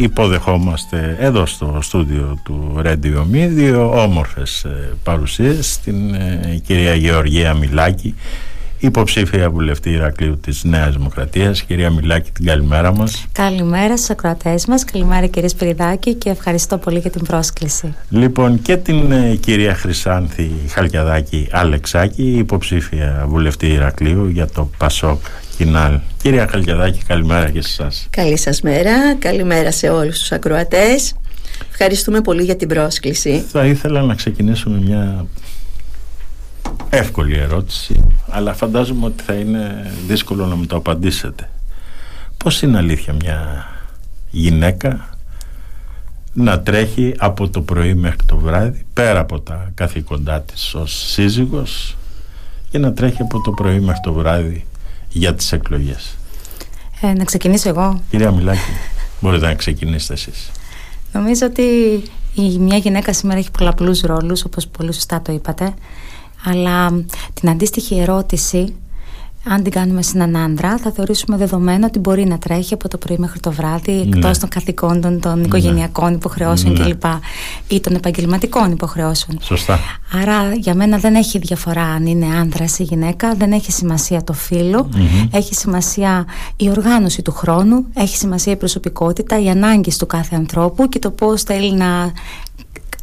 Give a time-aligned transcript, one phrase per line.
[0.00, 8.14] Υποδεχόμαστε εδώ στο στούντιο του Radio Media όμορφες ε, παρουσίες την ε, κυρία Γεωργία Μιλάκη
[8.82, 11.62] υποψήφια βουλευτή Ηρακλείου της Νέας Δημοκρατίας.
[11.62, 13.26] Κυρία Μιλάκη, την καλημέρα μας.
[13.32, 17.94] Καλημέρα στους ακροατές μας, καλημέρα κύριε Σπυριδάκη και ευχαριστώ πολύ για την πρόσκληση.
[18.08, 25.20] Λοιπόν, και την ε, κυρία Χρυσάνθη Χαλκιαδάκη Αλεξάκη, υποψήφια βουλευτή Ηρακλείου για το ΠΑΣΟΚ
[25.62, 25.98] Κινάλ.
[26.22, 28.06] Κυρία Χαλκιαδάκη, καλημέρα και σε εσάς.
[28.10, 31.14] Καλή σας μέρα, καλημέρα σε όλους τους ακροατές.
[31.70, 33.44] Ευχαριστούμε πολύ για την πρόσκληση.
[33.48, 35.26] Θα ήθελα να ξεκινήσουμε μια
[36.90, 41.50] εύκολη ερώτηση, αλλά φαντάζομαι ότι θα είναι δύσκολο να μου το απαντήσετε.
[42.36, 43.66] Πώς είναι αλήθεια μια
[44.30, 45.16] γυναίκα
[46.32, 51.96] να τρέχει από το πρωί μέχρι το βράδυ, πέρα από τα καθήκοντά της ως σύζυγος,
[52.70, 54.66] και να τρέχει από το πρωί μέχρι το βράδυ
[55.12, 56.16] για τις εκλογές.
[57.00, 58.00] Ε, να ξεκινήσω εγώ.
[58.10, 58.60] Κυρία Μιλάκη,
[59.20, 60.50] μπορείτε να ξεκινήσετε εσείς.
[61.12, 61.62] Νομίζω ότι
[62.34, 65.74] η μια γυναίκα σήμερα έχει πολλαπλούς ρόλους, όπως πολύ σωστά το είπατε.
[66.44, 67.04] Αλλά
[67.34, 68.74] την αντίστοιχη ερώτηση
[69.44, 72.98] αν την κάνουμε σε έναν άντρα, θα θεωρήσουμε δεδομένο ότι μπορεί να τρέχει από το
[72.98, 74.38] πρωί μέχρι το βράδυ, εκτός ναι.
[74.38, 75.44] των καθηκόντων, των ναι.
[75.44, 76.84] οικογενειακών υποχρεώσεων ναι.
[76.84, 77.04] κλπ.
[77.68, 79.38] ή των επαγγελματικών υποχρεώσεων.
[79.42, 79.78] Σωστά.
[80.22, 84.32] Άρα για μένα δεν έχει διαφορά αν είναι άντρα ή γυναίκα, δεν έχει σημασία το
[84.32, 84.88] φιλο
[85.30, 86.26] έχει σημασία
[86.56, 91.10] η οργάνωση του χρόνου, έχει σημασία η προσωπικότητα, οι ανάγκες του κάθε ανθρώπου και το
[91.10, 92.12] πώς θέλει να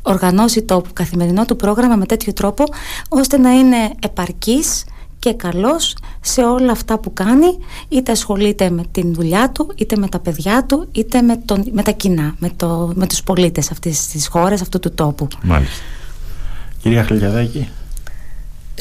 [0.01, 2.63] οργανώσει το καθημερινό του πρόγραμμα με τέτοιο τρόπο
[3.09, 4.83] ώστε να είναι επαρκής
[5.19, 5.95] και καλός
[6.29, 7.57] σε όλα αυτά που κάνει
[7.89, 11.83] είτε ασχολείται με την δουλειά του είτε με τα παιδιά του είτε με, τον, με
[11.83, 15.83] τα κοινά με, το, με τους πολίτες αυτής της χώρας αυτού του τόπου Μάλιστα
[16.81, 17.67] Κυρία Χλιαδάκη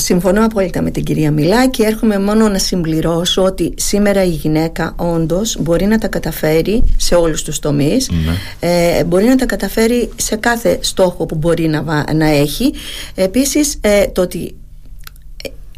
[0.00, 1.82] Συμφωνώ απόλυτα με την κυρία Μιλάκη.
[1.82, 7.42] Έρχομαι μόνο να συμπληρώσω ότι σήμερα η γυναίκα όντως μπορεί να τα καταφέρει σε όλους
[7.42, 8.10] τους τομείς.
[8.10, 8.69] Ναι.
[8.98, 12.72] Ε, μπορεί να τα καταφέρει σε κάθε στόχο που μπορεί να, να έχει.
[13.14, 14.54] Επίσης ε, το ότι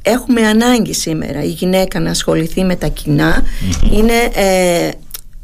[0.02, 3.42] έχουμε ανάγκη σήμερα η γυναίκα να ασχοληθεί με τα κοινα
[3.92, 4.90] είναι ε,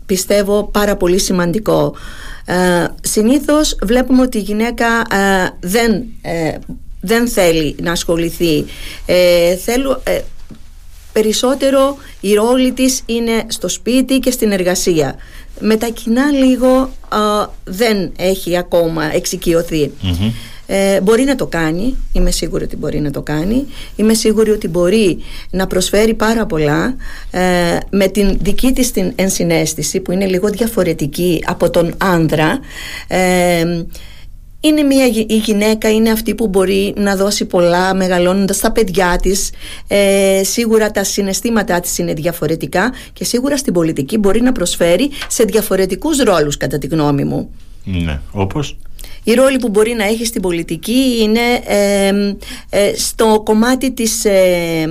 [0.07, 1.95] πιστεύω πάρα πολύ σημαντικό.
[2.45, 6.53] Ε, συνήθως βλέπουμε ότι η γυναίκα ε, δεν, ε,
[7.01, 8.65] δεν θέλει να ασχοληθεί.
[9.07, 10.03] Ε, θέλω,
[11.13, 15.15] περισσότερο η ρόλη της είναι στο σπίτι και στην εργασία.
[15.61, 16.91] Με τα κοινά λίγο
[17.65, 19.05] δεν έχει ακόμα
[20.67, 23.67] ε, μπορεί να το κάνει, είμαι σίγουρη ότι μπορεί να το κάνει.
[23.97, 25.19] Είμαι σίγουρη ότι μπορεί
[25.51, 26.97] να προσφέρει πάρα πολλά
[27.31, 27.41] ε,
[27.91, 32.59] με την δική της την ενσυναίσθηση που είναι λίγο διαφορετική από τον άνδρα.
[33.09, 33.85] Ε,
[34.61, 39.51] είναι μια η γυναίκα είναι αυτή που μπορεί να δώσει πολλά μεγαλώνοντας τα παιδιά της
[39.87, 45.45] ε, σίγουρα τα συναισθήματά της είναι διαφορετικά και σίγουρα στην πολιτική μπορεί να προσφέρει σε
[45.45, 47.51] διαφορετικούς ρόλους κατά τη γνώμη μου
[47.85, 48.77] Ναι, όπως;
[49.27, 51.41] Η ρόλη που μπορεί να έχει στην πολιτική είναι
[52.71, 54.87] ε, στο κομμάτι της, ε,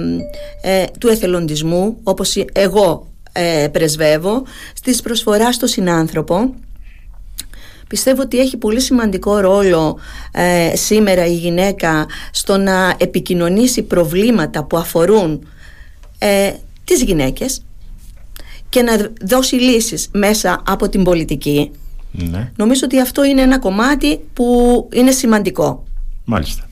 [0.99, 6.53] του εθελοντισμού όπως εγώ ε, πρεσβεύω στις προσφοράς στο συνάνθρωπο
[7.87, 9.99] Πιστεύω ότι έχει πολύ σημαντικό ρόλο
[10.73, 15.47] σήμερα η γυναίκα στο να επικοινωνήσει προβλήματα που αφορούν
[16.19, 16.53] ε,
[16.83, 17.63] τις γυναίκες
[18.69, 21.71] και να δώσει λύσεις μέσα από την πολιτική.
[22.17, 22.51] Ναι.
[22.55, 24.45] Νομίζω ότι αυτό είναι ένα κομμάτι που
[24.93, 25.83] είναι σημαντικό.
[26.25, 26.63] Μάλιστα.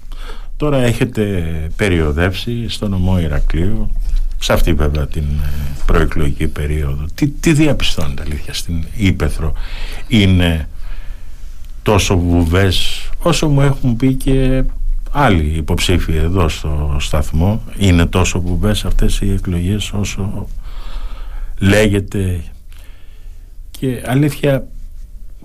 [0.57, 1.43] Τώρα έχετε
[1.75, 3.91] περιοδεύσει στο νομό Ηρακλείου
[4.39, 5.49] σε αυτή βέβαια την ε,
[5.85, 7.05] προεκλογική περίοδο.
[7.15, 9.53] Τι, τι διαπιστώνετε αλήθεια στην Ήπεθρο
[10.07, 10.67] είναι
[11.83, 14.63] τόσο βουβές όσο μου έχουν πει και
[15.11, 20.47] άλλοι υποψήφοι εδώ στο σταθμό είναι τόσο βουβές αυτές οι εκλογές όσο
[21.57, 22.43] λέγεται
[23.71, 24.67] και αλήθεια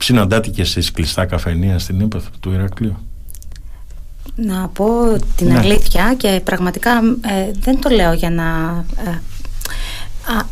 [0.05, 2.97] συναντάτε και εσείς κλειστά καφενεία στην ύπεθρο του Ηρακλείου;
[4.35, 4.87] Να πω
[5.37, 5.59] την ναι.
[5.59, 8.45] αλήθεια και πραγματικά ε, δεν το λέω για να
[9.07, 9.19] ε,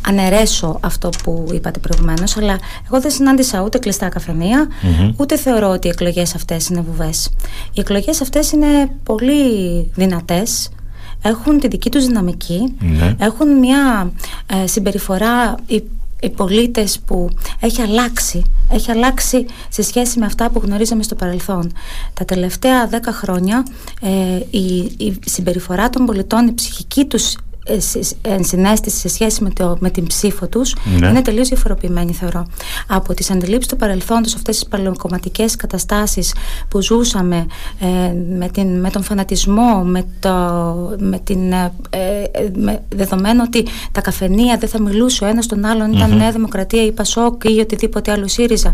[0.07, 4.09] αναιρέσω αυτό που είπατε προηγουμένως αλλά εγώ δεν συνάντησα ούτε κλειστά
[5.17, 7.29] ούτε θεωρώ ότι οι εκλογές αυτές είναι βουβές.
[7.73, 10.69] Οι εκλογές αυτές είναι πολύ δυνατές
[11.21, 13.15] έχουν τη δική τους δυναμική, ναι.
[13.19, 14.11] έχουν μια
[14.45, 15.55] ε, συμπεριφορά
[16.21, 17.29] οι πολίτες που
[17.59, 21.71] έχει αλλάξει έχει αλλάξει σε σχέση με αυτά που γνωρίζαμε στο παρελθόν.
[22.13, 23.65] Τα τελευταία δέκα χρόνια
[24.01, 27.35] ε, η, η συμπεριφορά των πολιτών, η ψυχική τους
[28.21, 31.07] ενσυναίσθηση σε σχέση με, το, με την ψήφο τους ναι.
[31.07, 32.45] είναι τελείως διαφοροποιημένη, θεωρώ.
[32.87, 36.33] Από τις αντιλήψεις του παρελθόντος, αυτές τις παλαιοκομματικές καταστάσεις
[36.67, 37.45] που ζούσαμε
[37.79, 37.85] ε,
[38.37, 40.29] με, την, με τον φανατισμό, με, το,
[40.99, 41.51] με την.
[41.51, 46.17] Ε, ε, με, δεδομένου ότι τα καφενεία δεν θα μιλούσε ο ένας τον άλλον, ήταν
[46.17, 48.71] Νέα Δημοκρατία ή Πασόκ ή οτιδήποτε άλλο ΣΥΡΙΖΑ,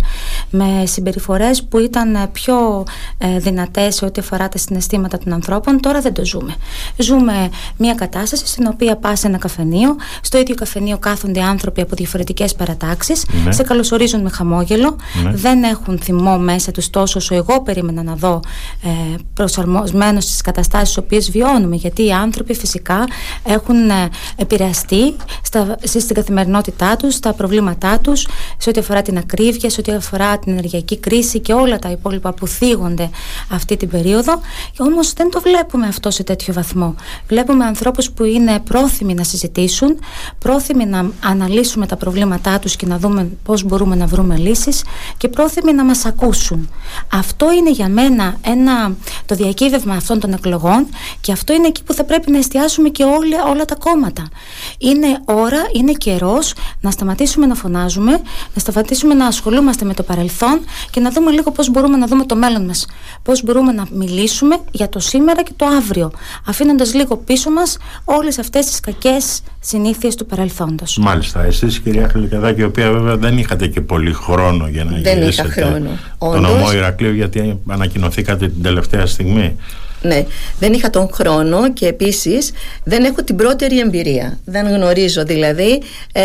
[0.50, 2.86] με συμπεριφορές που ήταν πιο
[3.18, 6.56] ε, δυνατές σε ό,τι αφορά τα συναισθήματα των ανθρώπων, τώρα δεν το ζούμε.
[6.98, 11.95] Ζούμε μια κατάσταση στην οποία πας σε ένα καφενείο, στο ίδιο καφενείο κάθονται άνθρωποι από
[11.95, 13.51] διαφορετικές παρατάξεις, ναι.
[13.51, 15.31] σε καλωσορίζουν με χαμόγελο, ναι.
[15.33, 18.39] δεν έχουν θυμό μέσα τους τόσο όσο εγώ περίμενα να δω
[18.83, 21.75] ε, προσαρμοσμένος στις καταστάσεις τι οποίες βιώνουμε.
[21.75, 23.07] Γιατί οι άνθρωποι φυσικά
[23.44, 28.27] έχουν ε, επηρεαστεί στα, στην καθημερινότητά τους, στα προβλήματά τους,
[28.57, 32.33] σε ό,τι αφορά την ακρίβεια, σε ό,τι αφορά την ενεργειακή κρίση και όλα τα υπόλοιπα
[32.33, 33.09] που θίγονται
[33.50, 34.39] αυτή την περίοδο.
[34.77, 36.95] Όμως δεν το βλέπουμε αυτό σε τέτοιο βαθμό.
[37.27, 40.00] Βλέπουμε ανθρώπους που είναι πρόθυμοι να συζητήσουν,
[40.40, 44.84] πρόθυμοι να αναλύσουμε τα προβλήματά τους και να δούμε πώς μπορούμε να βρούμε λύσεις
[45.18, 46.70] και πρόθυμοι να μας ακούσουν.
[47.14, 50.88] Αυτό είναι για μένα ένα, το διακύβευμα αυτών των εκλογών
[51.22, 54.30] και αυτό είναι εκεί που θα πρέπει να εστιάσουμε και όλα, όλα τα κόμματα.
[54.78, 58.12] Είναι ώρα, είναι καιρός να σταματήσουμε να φωνάζουμε,
[58.54, 60.60] να σταματήσουμε να ασχολούμαστε με το παρελθόν
[60.92, 62.86] και να δούμε λίγο πώς μπορούμε να δούμε το μέλλον μας.
[63.24, 66.12] Πώς μπορούμε να μιλήσουμε για το σήμερα και το αύριο,
[66.48, 70.98] αφήνοντας λίγο πίσω μας όλες αυτές τις κακές συνήθειες του παρελθόντος.
[70.98, 71.44] Μάλιστα.
[71.44, 75.44] Εσείς, κυρία Χαλικαδάκη, η οποία βέβαια δεν είχατε και πολύ χρόνο για να δεν είχα
[75.44, 75.90] χρόνο.
[76.18, 79.56] τον νομό Ηρακλείου, γιατί ανακοινωθήκατε την τελευταία στιγμή.
[80.02, 80.26] Ναι,
[80.60, 82.52] δεν είχα τον χρόνο και επίσης
[82.84, 84.40] δεν έχω την πρώτερη εμπειρία.
[84.46, 86.24] Δεν γνωρίζω δηλαδή ε,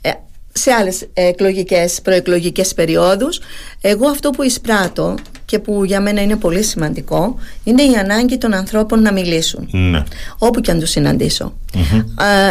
[0.00, 0.10] ε
[0.52, 3.40] σε άλλες εκλογικές, προεκλογικές περιόδους.
[3.80, 5.14] Εγώ αυτό που εισπράττω
[5.44, 9.68] και που για μένα είναι πολύ σημαντικό είναι η ανάγκη των ανθρώπων να μιλήσουν.
[9.70, 10.02] Ναι.
[10.38, 11.52] όπου και αν τους συναντησω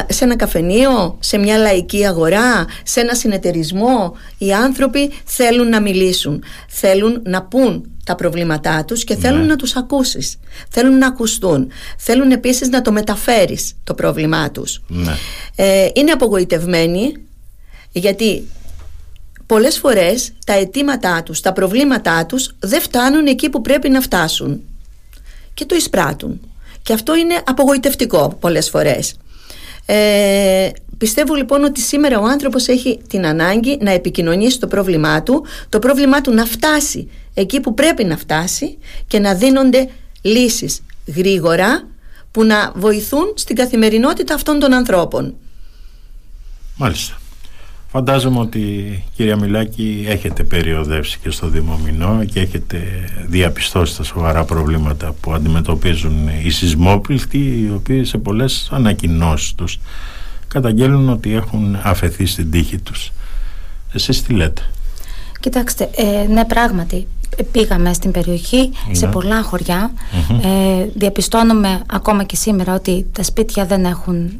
[0.07, 6.43] σε ένα καφενείο, σε μια λαϊκή αγορά σε ένα συνεταιρισμό οι άνθρωποι θέλουν να μιλήσουν.
[6.67, 9.47] Θέλουν να πούν τα προβλήματά τους και θέλουν ναι.
[9.47, 10.39] να τους ακούσεις.
[10.69, 11.71] Θέλουν να ακουστούν.
[11.97, 14.81] Θέλουν επίσης να το μεταφέρεις το πρόβλημά τους.
[14.87, 15.15] Ναι.
[15.55, 17.13] ε, είναι απογοητευμένοι
[17.91, 18.47] γιατί
[19.45, 24.61] πολλές φορές τα αιτήματά τους, τα προβλήματά τους δεν φτάνουν εκεί που πρέπει να φτάσουν
[25.53, 26.39] και το εισπράττουν.
[26.81, 29.15] Και αυτό είναι απογοητευτικό πολλές φορές.
[29.85, 35.45] Ε, πιστεύω λοιπόν ότι σήμερα ο άνθρωπος έχει την ανάγκη να επικοινωνήσει το πρόβλημά του,
[35.69, 38.77] το πρόβλημά του να φτάσει εκεί που πρέπει να φτάσει
[39.07, 39.89] και να δίνονται
[40.21, 40.81] λύσεις
[41.15, 41.87] γρήγορα
[42.31, 45.35] που να βοηθούν στην καθημερινότητα αυτών των ανθρώπων.
[46.75, 47.20] Μάλιστα.
[47.91, 52.77] Φαντάζομαι ότι κυρία Μιλάκη έχετε περιοδεύσει και στο Δήμο Μινό και έχετε
[53.27, 59.79] διαπιστώσει τα σοβαρά προβλήματα που αντιμετωπίζουν οι σεισμόπληκτοι οι οποίοι σε πολλές ανακοινώσεις τους
[60.47, 63.11] καταγγέλνουν ότι έχουν αφαιθεί στην τύχη τους.
[63.93, 64.61] Εσείς τι λέτε;
[65.39, 67.07] Κοιτάξτε, ε, ναι πράγματι
[67.51, 69.11] πήγαμε στην περιοχή σε ναι.
[69.11, 69.45] πολλά
[70.43, 74.31] ε, διαπιστώνουμε ακόμα και σήμερα ότι τα σπίτια δεν έχουν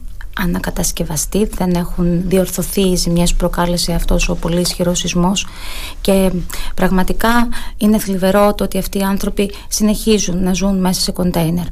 [0.42, 5.48] ανακατασκευαστεί, δεν έχουν διορθωθεί οι ζημιές που προκάλεσε αυτός ο πολύ ισχυρός σεισμός
[6.02, 6.32] και
[6.76, 7.48] πραγματικά
[7.78, 11.66] είναι θλιβερό το ότι αυτοί οι άνθρωποι συνεχίζουν να ζουν μέσα σε κοντέινερ.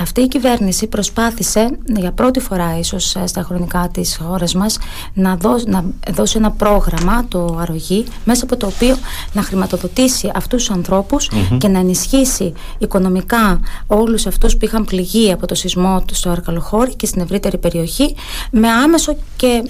[0.00, 4.78] Αυτή η κυβέρνηση προσπάθησε για πρώτη φορά ίσως στα χρονικά της χώρας μας
[5.14, 8.96] να δώσει, να δώσει ένα πρόγραμμα, το αρρωγή, μέσα από το οποίο
[9.32, 15.46] να χρηματοδοτήσει αυτούς τους ανθρωπους και να ενισχύσει οικονομικά όλους αυτούς που είχαν πληγεί από
[15.46, 18.14] το σεισμό του στο Αρκαλοχώρι και στην ευρύτερη περιοχή
[18.50, 19.62] με άμεσο και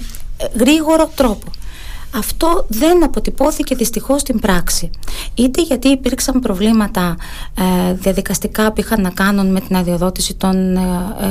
[0.59, 1.51] γρήγορο τρόπο.
[2.13, 4.89] Αυτό δεν αποτυπώθηκε δυστυχώς στην πράξη.
[5.33, 7.15] Είτε γιατί υπήρξαν προβλήματα
[7.89, 10.81] ε, διαδικαστικά που είχαν να κάνουν με την αδειοδότηση των ε,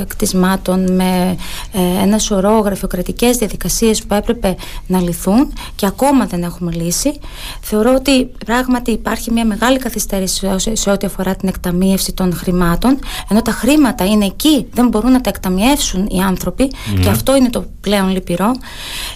[0.07, 1.37] κτισμάτων, με
[1.71, 4.55] ε, ένα σωρό γραφειοκρατικές διαδικασίες που έπρεπε
[4.87, 7.19] να λυθούν και ακόμα δεν έχουμε λύσει.
[7.61, 13.41] Θεωρώ ότι πράγματι υπάρχει μια μεγάλη καθυστέρηση σε ό,τι αφορά την εκταμείευση των χρημάτων, ενώ
[13.41, 17.09] τα χρήματα είναι εκεί, δεν μπορούν να τα εκταμιεύσουν οι άνθρωποι και ναι.
[17.09, 18.51] αυτό είναι το πλέον λυπηρό.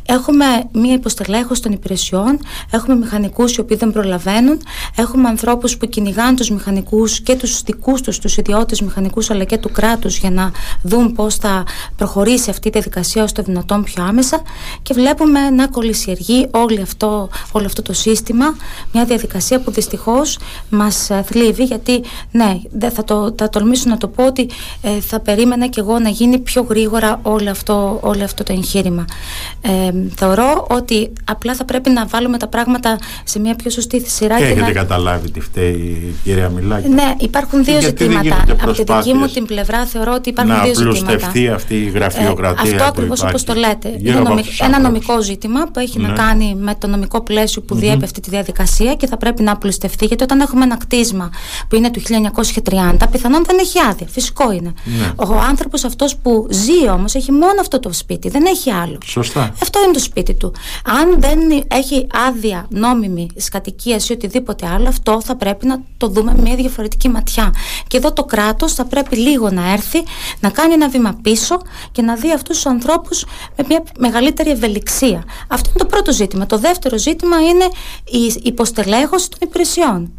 [0.06, 2.40] Έχουμε μια υποστελέχωση των υπηρεσιών,
[2.72, 4.62] έχουμε μηχανικούς οι οποίοι δεν προλαβαίνουν,
[4.96, 9.58] έχουμε ανθρώπους που κυνηγάνε τους μηχανικούς και τους δικούς τους, τους ιδιώτες μηχανικούς αλλά και
[9.58, 11.64] του κράτους για να δουν πώς θα
[11.96, 14.42] προχωρήσει αυτή η διαδικασία όσο το δυνατόν πιο άμεσα
[14.82, 18.56] και βλέπουμε να κολλησιεργεί όλο αυτό, όλο αυτό το σύστημα,
[18.94, 23.98] μια διαδικασία που δυστυχώς μας ε, θλίβει γιατί ναι, δεν θα, το, θα τολμήσω να
[23.98, 24.50] το πω ότι
[24.82, 29.06] ε, θα περίμενα και εγώ να γίνει πιο γρήγορα όλο αυτό, όλο αυτό το εγχείρημα.
[29.62, 31.14] Ε, θεωρώ ότι
[31.46, 34.38] απλά Απλά θα πρέπει να βάλουμε τα πράγματα σε μια πιο σωστή σειρά.
[34.38, 34.72] Και, και έχετε να...
[34.72, 36.88] καταλάβει τι φταίει η κυρία Μιλάκη.
[36.90, 38.46] Ναι, υπάρχουν δύο Γιατί ζητήματα.
[38.62, 41.02] Από τη δική μου την πλευρά θεωρώ ότι υπάρχουν να δύο ζητήματα.
[41.02, 42.72] Να απλουστευτεί αυτή η γραφειοκρατία.
[42.72, 43.96] Ε, αυτό ακριβώς όπως το λέτε.
[43.98, 44.46] Είναι νομικ...
[44.60, 46.08] ένα νομικό ζήτημα που έχει ναι.
[46.08, 47.80] να κάνει με το νομικό πλαίσιο που mm-hmm.
[47.80, 50.06] διέπει αυτή τη διαδικασία και θα πρέπει να απλουστευτεί.
[50.06, 51.30] Γιατί όταν έχουμε ένα κτίσμα
[51.68, 52.02] που είναι του
[52.64, 54.08] 1930, πιθανόν δεν έχει άδεια.
[54.10, 54.74] Φυσικό είναι.
[54.84, 55.12] Ναι.
[55.16, 58.98] Ο άνθρωπος αυτός που ζει όμως έχει μόνο αυτό το σπίτι, δεν έχει άλλο.
[59.06, 59.54] Σωστά.
[59.62, 60.54] Αυτό είναι το σπίτι του.
[61.02, 61.35] Αν δεν
[61.68, 66.56] έχει άδεια νόμιμη κατοικία ή οτιδήποτε άλλο, αυτό θα πρέπει να το δούμε με μια
[66.56, 67.54] διαφορετική ματιά.
[67.88, 70.04] Και εδώ το κράτος θα πρέπει λίγο να έρθει,
[70.40, 71.62] να κάνει ένα βήμα πίσω
[71.92, 73.26] και να δει αυτούς τους ανθρώπους
[73.56, 75.24] με μια μεγαλύτερη ευελιξία.
[75.48, 76.46] Αυτό είναι το πρώτο ζήτημα.
[76.46, 77.66] Το δεύτερο ζήτημα είναι
[78.06, 80.12] η υποστελέχωση των υπηρεσιών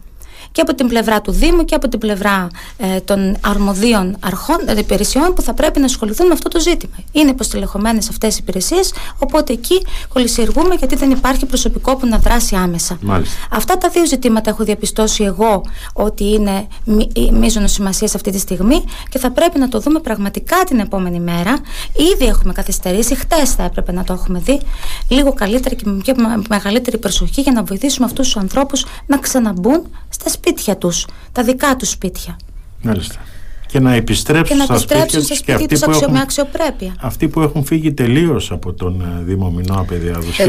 [0.56, 4.78] και από την πλευρά του Δήμου και από την πλευρά ε, των αρμοδίων αρχών, ε,
[4.78, 6.94] υπηρεσιών που θα πρέπει να ασχοληθούν με αυτό το ζήτημα.
[7.12, 12.54] Είναι υποστελεχωμένες αυτές οι υπηρεσίες, οπότε εκεί κολλησιεργούμε γιατί δεν υπάρχει προσωπικό που να δράσει
[12.54, 12.98] άμεσα.
[13.00, 13.36] Μάλιστα.
[13.50, 16.66] Αυτά τα δύο ζητήματα έχω διαπιστώσει εγώ ότι είναι
[17.32, 21.58] μείζονο σημασίας αυτή τη στιγμή και θα πρέπει να το δούμε πραγματικά την επόμενη μέρα.
[22.14, 24.60] Ήδη έχουμε καθυστερήσει, χτες θα έπρεπε να το έχουμε δει,
[25.08, 29.82] λίγο καλύτερα και με μεγαλύτερη προσοχή για να βοηθήσουμε αυτούς τους ανθρώπους να ξαναμπούν
[30.20, 32.37] στα σπίτια τους, τα δικά τους σπίτια.
[32.82, 33.20] Μάλιστα.
[33.66, 36.94] Και να επιστρέψουν, και να επιστρέψουν στα σπίτια τους αξιο, με αξιοπρέπεια.
[37.00, 40.44] Αυτοί που έχουν φύγει τελείως από τον ε, Δήμο Μινώα Παιδιαδοσία.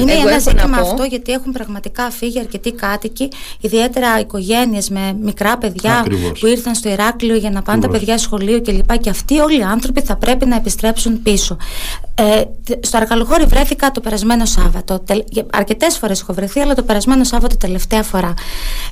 [0.00, 3.28] Είναι εγώ ένα ζήτημα αυτό γιατί έχουν πραγματικά φύγει αρκετοί κάτοικοι,
[3.60, 6.40] ιδιαίτερα οικογένειες με μικρά παιδιά Ακριβώς.
[6.40, 7.98] που ήρθαν στο Ηράκλειο για να πάνε Ακριβώς.
[7.98, 8.98] τα παιδιά σχολείο κλπ.
[8.98, 11.56] Και αυτοί όλοι οι άνθρωποι θα πρέπει να επιστρέψουν πίσω.
[12.14, 12.42] Ε,
[12.80, 15.02] στο Αρκαλοχώρι βρέθηκα το περασμένο Σάββατο.
[15.52, 18.34] Αρκετές φορές έχω βρεθεί, αλλά το περασμένο Σάββατο τελευταία φορά.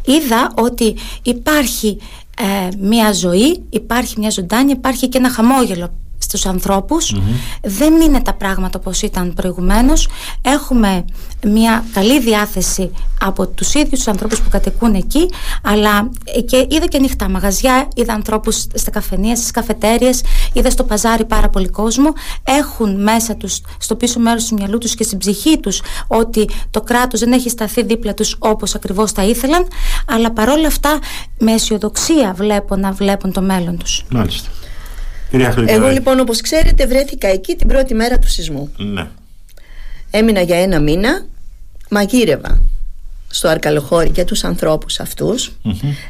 [0.05, 1.99] Είδα ότι υπάρχει
[2.43, 5.91] ε, μια ζωή, υπάρχει μια ζωντάνη, υπάρχει και ένα χαμόγελο
[6.23, 7.17] στους ανθρωπους
[7.63, 10.09] δεν είναι τα πράγματα όπως ήταν προηγουμένως.
[10.43, 11.05] Έχουμε
[11.47, 15.31] μια καλή διάθεση από τους ίδιους τους ανθρώπους που κατοικούν εκεί
[15.63, 16.11] αλλά
[16.47, 21.49] και είδα και νυχτά μαγαζιά είδα ανθρώπους στα καφενεία, στις καφετέριες είδα στο παζάρι πάρα
[21.49, 22.13] πολύ κόσμο.
[22.43, 26.81] Έχουν μέσα τους στο πίσω μέρος του μυαλού τους και στην ψυχή τους ότι το
[26.81, 29.67] κράτος δεν έχει σταθεί δίπλα τους όπως ακριβώς τα ήθελαν
[30.07, 30.99] αλλά παρόλα αυτά
[31.39, 34.05] με αισιοδοξία βλέπω να βλέπουν το μέλλον τους.
[34.11, 34.49] Μάλιστα
[35.67, 38.73] εγώ λοιπόν όπως ξέρετε βρέθηκα εκεί την πρώτη μέρα του σεισμού.
[38.77, 39.09] Ναι.
[40.11, 41.27] Έμεινα για ένα μήνα,
[41.91, 42.63] μαγείρευα
[43.29, 45.01] στο Αρκαλοχώρι για τους ανθρώπους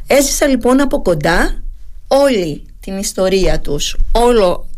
[0.07, 1.63] Έζησα λοιπόν από κοντά
[2.07, 4.69] όλη την ιστορία τους, όλο,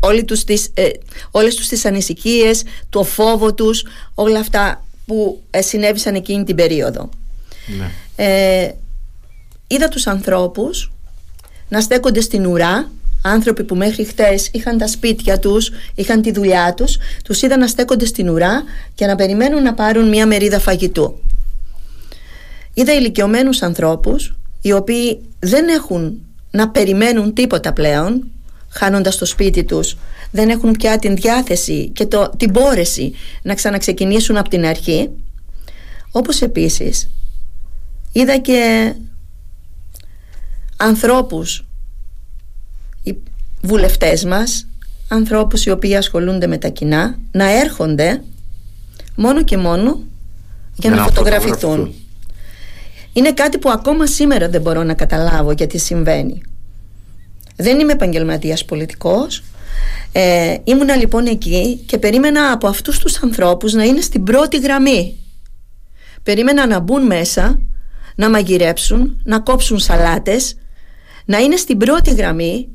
[0.00, 0.88] όλη τους τις, ε,
[1.30, 3.84] όλες τους τις ανησυχίες, το φόβο τους,
[4.14, 7.08] όλα αυτά που ε, συνέβησαν εκείνη την περίοδο.
[7.78, 7.90] Ναι.
[8.16, 8.70] Ε,
[9.66, 10.92] είδα τους ανθρώπους
[11.68, 12.90] να στέκονται στην ουρά
[13.22, 17.66] άνθρωποι που μέχρι χτες είχαν τα σπίτια τους, είχαν τη δουλειά τους, τους είδαν να
[17.66, 18.62] στέκονται στην ουρά
[18.94, 21.20] και να περιμένουν να πάρουν μια μερίδα φαγητού.
[22.74, 28.24] Είδα ηλικιωμένους ανθρώπους οι οποίοι δεν έχουν να περιμένουν τίποτα πλέον
[28.68, 29.96] χάνοντας το σπίτι τους
[30.30, 33.12] δεν έχουν πια την διάθεση και το, την μπόρεση
[33.42, 35.10] να ξαναξεκινήσουν από την αρχή
[36.10, 37.10] όπως επίσης
[38.12, 38.92] είδα και
[40.76, 41.71] ανθρώπους οι
[43.62, 44.66] βουλευτές μας
[45.08, 48.22] ανθρώπους οι οποίοι ασχολούνται με τα κοινά να έρχονται
[49.16, 50.00] μόνο και μόνο
[50.74, 51.94] για, να, φωτογραφηθούν.
[53.12, 56.42] Είναι κάτι που ακόμα σήμερα δεν μπορώ να καταλάβω γιατί συμβαίνει.
[57.56, 59.42] Δεν είμαι επαγγελματίας πολιτικός.
[60.12, 65.16] Ε, ήμουνα λοιπόν εκεί και περίμενα από αυτούς τους ανθρώπους να είναι στην πρώτη γραμμή.
[66.22, 67.60] Περίμενα να μπουν μέσα,
[68.14, 70.56] να μαγειρέψουν, να κόψουν σαλάτες,
[71.24, 72.68] να είναι στην πρώτη γραμμή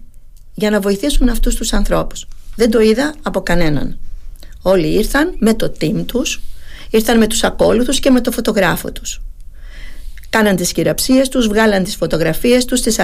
[0.60, 2.28] για να βοηθήσουν αυτούς τους ανθρώπους.
[2.56, 4.00] Δεν το είδα από κανέναν.
[4.62, 6.42] Όλοι ήρθαν με το team τους,
[6.90, 9.22] ήρθαν με τους ακόλουθους και με το φωτογράφο τους.
[10.30, 13.00] Κάναν τις κυραψίες τους, βγάλαν τις φωτογραφίες τους, τις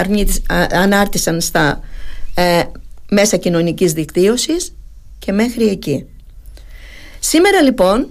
[0.70, 1.80] ανάρτησαν στα
[2.34, 2.62] ε,
[3.10, 4.74] μέσα κοινωνικής δικτύωσης
[5.18, 6.06] και μέχρι εκεί.
[7.20, 8.08] Σήμερα λοιπόν,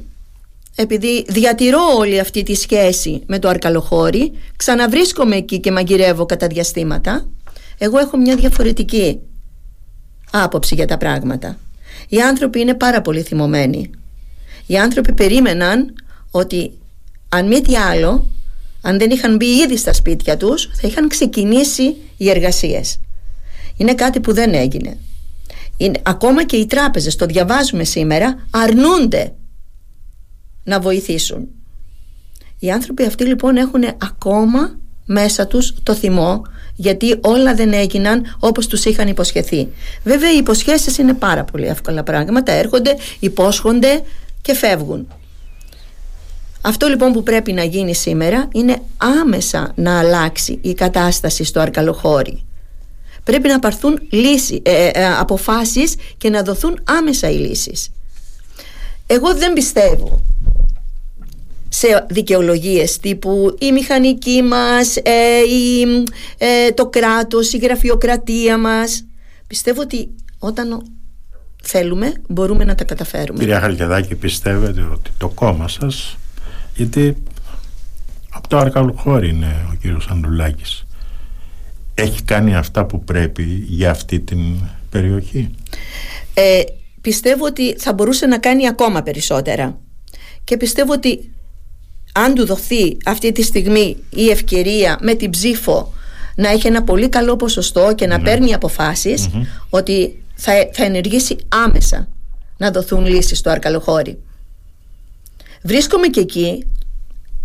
[0.76, 7.30] επειδή διατηρώ όλη αυτή τη σχέση με το Αρκαλοχώρι, ξαναβρίσκομαι εκεί και μαγειρεύω κατά διαστήματα,
[7.78, 9.20] εγώ έχω μια διαφορετική
[10.34, 11.58] άποψη για τα πράγματα.
[12.08, 13.90] Οι άνθρωποι είναι πάρα πολύ θυμωμένοι.
[14.66, 15.94] Οι άνθρωποι περίμεναν
[16.32, 16.72] ότι
[17.30, 18.30] αν μη τι άλλο,
[18.82, 23.00] αν δεν είχαν μπει ήδη στα σπίτια τους, θα είχαν ξεκινήσει οι εργασίες.
[23.78, 24.98] Είναι κάτι που δεν έγινε.
[25.78, 29.34] Είναι, ακόμα και οι τράπεζες, το διαβάζουμε σήμερα, αρνούνται
[30.63, 31.48] να βοηθήσουν.
[32.60, 36.42] Οι άνθρωποι αυτοί λοιπόν έχουν ακόμα μέσα τους το θυμό
[36.76, 39.68] γιατί όλα δεν έγιναν όπως τους είχαν υποσχεθεί.
[40.04, 44.04] Βέβαια οι υποσχέσεις είναι πάρα πολύ εύκολα πράγματα, έρχονται, υπόσχονται
[44.42, 45.08] και φεύγουν.
[46.62, 52.44] Αυτό λοιπόν που πρέπει να γίνει σήμερα είναι άμεσα να αλλάξει η κατάσταση στο Αρκαλοχώρι.
[53.24, 57.90] Πρέπει να πάρθουν λύση, ε, ε, αποφάσεις και να δοθούν άμεσα οι λύσεις.
[59.08, 60.22] Εγώ δεν πιστεύω
[61.75, 65.82] σε δικαιολογίες τύπου η μηχανική μας, ε, η,
[66.38, 69.06] ε, το κράτος, η γραφειοκρατία μας.
[69.48, 70.82] Πιστεύω ότι όταν
[71.63, 73.39] θέλουμε μπορούμε να τα καταφέρουμε.
[73.39, 76.18] Κυρία Χαλκεδάκη πιστεύετε ότι το κόμμα σας
[76.75, 77.15] γιατί
[78.30, 80.86] από το Αρκαλουχώρι είναι ο κύριος Ανδουλάκης
[81.94, 84.39] έχει κάνει αυτά που πρέπει για αυτή την
[84.89, 85.50] περιοχή;
[86.34, 86.62] Ε,
[87.01, 89.80] πιστεύω ότι θα μπορούσε να κάνει ακόμα περισσότερα
[90.44, 91.34] και πιστεύω ότι
[92.13, 95.93] αν του δοθεί αυτή τη στιγμή η ευκαιρία με την ψήφο
[96.36, 98.24] να έχει ένα πολύ καλό ποσοστό και να ναι.
[98.24, 98.55] παίρνει
[99.70, 102.08] ότι θα, θα ενεργήσει άμεσα
[102.58, 104.17] να δοθούν λύσεις στο Αρκαλοχώρι.
[105.62, 106.65] Βρίσκομαι και εκεί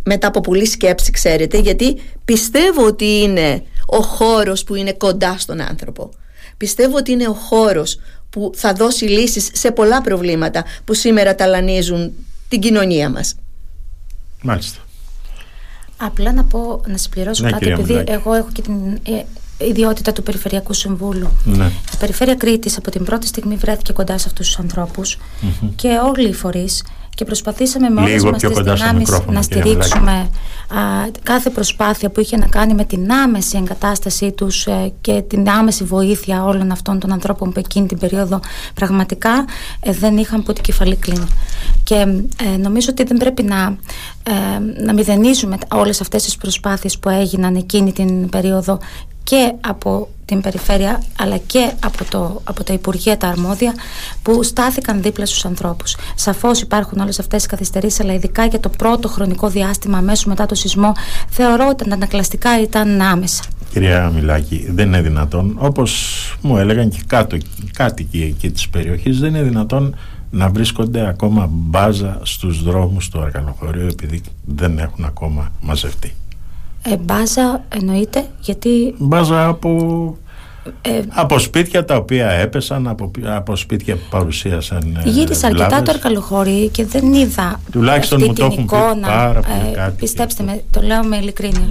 [0.05, 5.61] μετά από πολλή σκέψη ξέρετε γιατί πιστεύω ότι είναι ο χώρος που είναι κοντά στον
[5.61, 6.11] άνθρωπο.
[6.57, 7.99] Πιστεύω ότι είναι ο χώρος
[8.31, 12.13] που θα δώσει λύσεις σε πολλά προβλήματα που σήμερα ταλανίζουν
[12.49, 13.35] την κοινωνία μας.
[14.43, 14.81] Μάλιστα.
[15.97, 19.25] Απλά να πω, να συμπληρώσω ναι, κάτι, επειδή εγώ έχω και την ε,
[19.67, 21.31] ιδιότητα του Περιφερειακού Συμβούλου.
[21.45, 21.65] Ναι.
[21.65, 25.19] Η Περιφέρεια Κρήτης από την πρώτη στιγμή βρέθηκε κοντά σε αυτούς τους ανθρωπους
[25.77, 26.85] και όλοι οι φορείς
[27.19, 30.29] και προσπαθήσαμε με όλες μας τις δυνάμεις να στηρίξουμε α,
[31.23, 35.85] κάθε προσπάθεια που είχε να κάνει με την άμεση εγκατάστασή τους ε, και την άμεση
[35.85, 38.41] βοήθεια όλων αυτών των ανθρώπων που εκείνη την περίοδο
[38.75, 39.45] πραγματικά
[39.81, 41.27] ε, δεν είχαν που την κεφαλή κλείνει.
[41.85, 43.77] Και ε, νομίζω ότι δεν πρέπει να,
[44.85, 48.79] να μηδενίζουμε όλες αυτές τις προσπάθειες που έγιναν εκείνη την περίοδο
[49.25, 53.75] και από την περιφέρεια αλλά και από, το, από τα Υπουργεία τα αρμόδια
[54.23, 55.97] που στάθηκαν δίπλα στους ανθρώπους.
[56.15, 60.47] Σαφώς υπάρχουν όλες αυτές οι καθυστερήσεις αλλά ειδικά για το πρώτο χρονικό διάστημα αμέσως μετά
[60.47, 60.93] το σεισμό
[61.29, 63.43] θεωρώ ότι ανακλαστικά ήταν άμεσα.
[63.73, 65.93] Κυρία Μιλάκη, δεν είναι δυνατόν, όπως
[66.41, 67.37] μου έλεγαν και κάτω,
[67.73, 69.97] κάτοικοι εκεί της περιοχής, δεν είναι δυνατόν
[70.31, 76.13] να βρίσκονται ακόμα μπάζα στους δρόμους του αργανοχωρίου επειδή δεν έχουν ακόμα μαζευτεί.
[76.91, 78.95] Ε, μπάζα εννοείται γιατί...
[78.99, 80.17] Μπάζα από
[80.83, 85.01] ε, από σπίτια τα οποία έπεσαν, από, από σπίτια που παρουσίασαν.
[85.05, 89.07] Ε, Γύρισα αρκετά το Αρκαλοχώρι και δεν είδα Τουλάχιστον αυτή μου την το εικόνα.
[89.07, 91.67] Πάρα πολύ ε, πιστέψτε με, το λέω με ειλικρινεια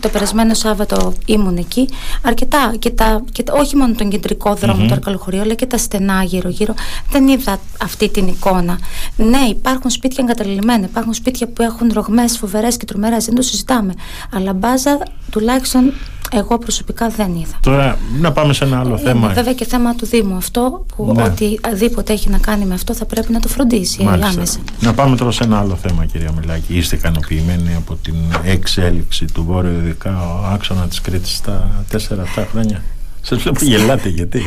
[0.00, 1.88] το περασμένο Σάββατο ήμουν εκεί.
[2.22, 2.74] Αρκετά.
[2.78, 6.74] Και, τα, και όχι μόνο τον κεντρικό δρόμο του Αρκαλοχωρίου, αλλά και τα στενά γύρω-γύρω.
[7.10, 8.78] Δεν είδα αυτή την εικόνα.
[9.16, 10.84] Ναι, υπάρχουν σπίτια εγκαταλειμμένα.
[10.84, 13.24] Υπάρχουν σπίτια που έχουν ρογμές φοβερές και τρομερές.
[13.24, 13.92] Δεν το συζητάμε.
[14.32, 14.98] Αλλά μπάζα
[15.30, 15.92] τουλάχιστον
[16.32, 17.58] εγώ προσωπικά δεν είδα.
[17.60, 19.28] Τώρα να πάμε σε ένα άλλο ε, θέμα.
[19.28, 21.22] Βέβαια και θέμα του Δήμου αυτό που ναι.
[21.22, 24.58] οτιδήποτε έχει να κάνει με αυτό θα πρέπει να το φροντίσει άμεσα.
[24.80, 26.76] Να πάμε τώρα σε ένα άλλο θέμα κυρία Μιλάκη.
[26.76, 30.18] Είστε ικανοποιημένοι από την εξέλιξη του Βόρειο Ειδικά
[30.52, 32.82] άξονα της Κρήτης τα τέσσερα αυτά χρόνια.
[33.20, 34.42] Σας βλέπω γελάτε γιατί;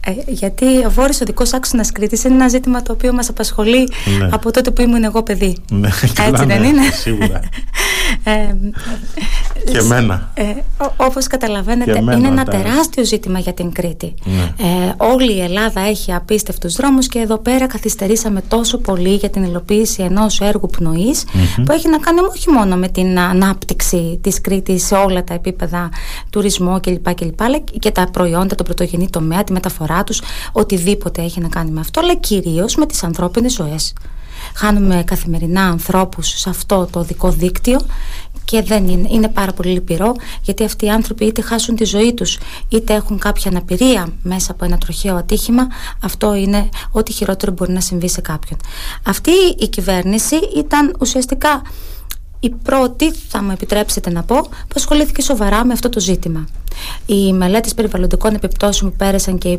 [0.00, 4.28] Ε, γιατί ο βόρειος οδικός άξονας Κρήτης είναι ένα ζήτημα το οποίο μας απασχολεί ναι.
[4.30, 5.56] από τότε που ήμουν εγώ παιδί.
[5.70, 5.88] Ναι,
[6.26, 7.40] Έτσι δεν ναι, είναι; Σίγουρα.
[8.24, 8.54] ε,
[9.70, 10.30] και εμένα.
[10.34, 10.44] Ε,
[10.96, 14.14] όπως καταλαβαίνετε είναι ένα τεράστιο ζήτημα για την Κρήτη.
[14.24, 14.52] Ναι.
[14.68, 19.42] Ε, όλη η Ελλάδα έχει απίστευτους δρόμους και εδώ πέρα καθυστερήσαμε τόσο πολύ για την
[19.42, 20.68] υλοποίηση ενός έργου
[21.64, 25.88] που έχει να κάνει όχι μόνο με την ανάπτυξη της Κρήτης σε όλα τα επίπεδα
[26.30, 27.14] τουρισμό κλπ.
[27.14, 31.70] κλπ αλλά και τα προϊόντα, το πρωτογενή τομέα, τη μεταφορά τους, οτιδήποτε έχει να κάνει
[31.70, 33.92] με αυτό, αλλά κυρίως με τις ανθρώπινες ζωές.
[34.54, 37.80] Χάνουμε καθημερινά ανθρώπους σε αυτό το δικό δίκτυο
[38.50, 42.14] και δεν είναι, είναι πάρα πολύ λυπηρό γιατί αυτοί οι άνθρωποι είτε χάσουν τη ζωή
[42.14, 45.66] τους είτε έχουν κάποια αναπηρία μέσα από ένα τροχαίο ατύχημα
[46.02, 48.58] αυτό είναι ό,τι χειρότερο μπορεί να συμβεί σε κάποιον.
[49.02, 51.62] Αυτή η κυβέρνηση ήταν ουσιαστικά
[52.40, 56.48] η πρώτη, θα μου επιτρέψετε να πω, που ασχολήθηκε σοβαρά με αυτό το ζήτημα.
[57.06, 59.58] Οι μελέτες περιβαλλοντικών επιπτώσεων που πέρασαν και ε,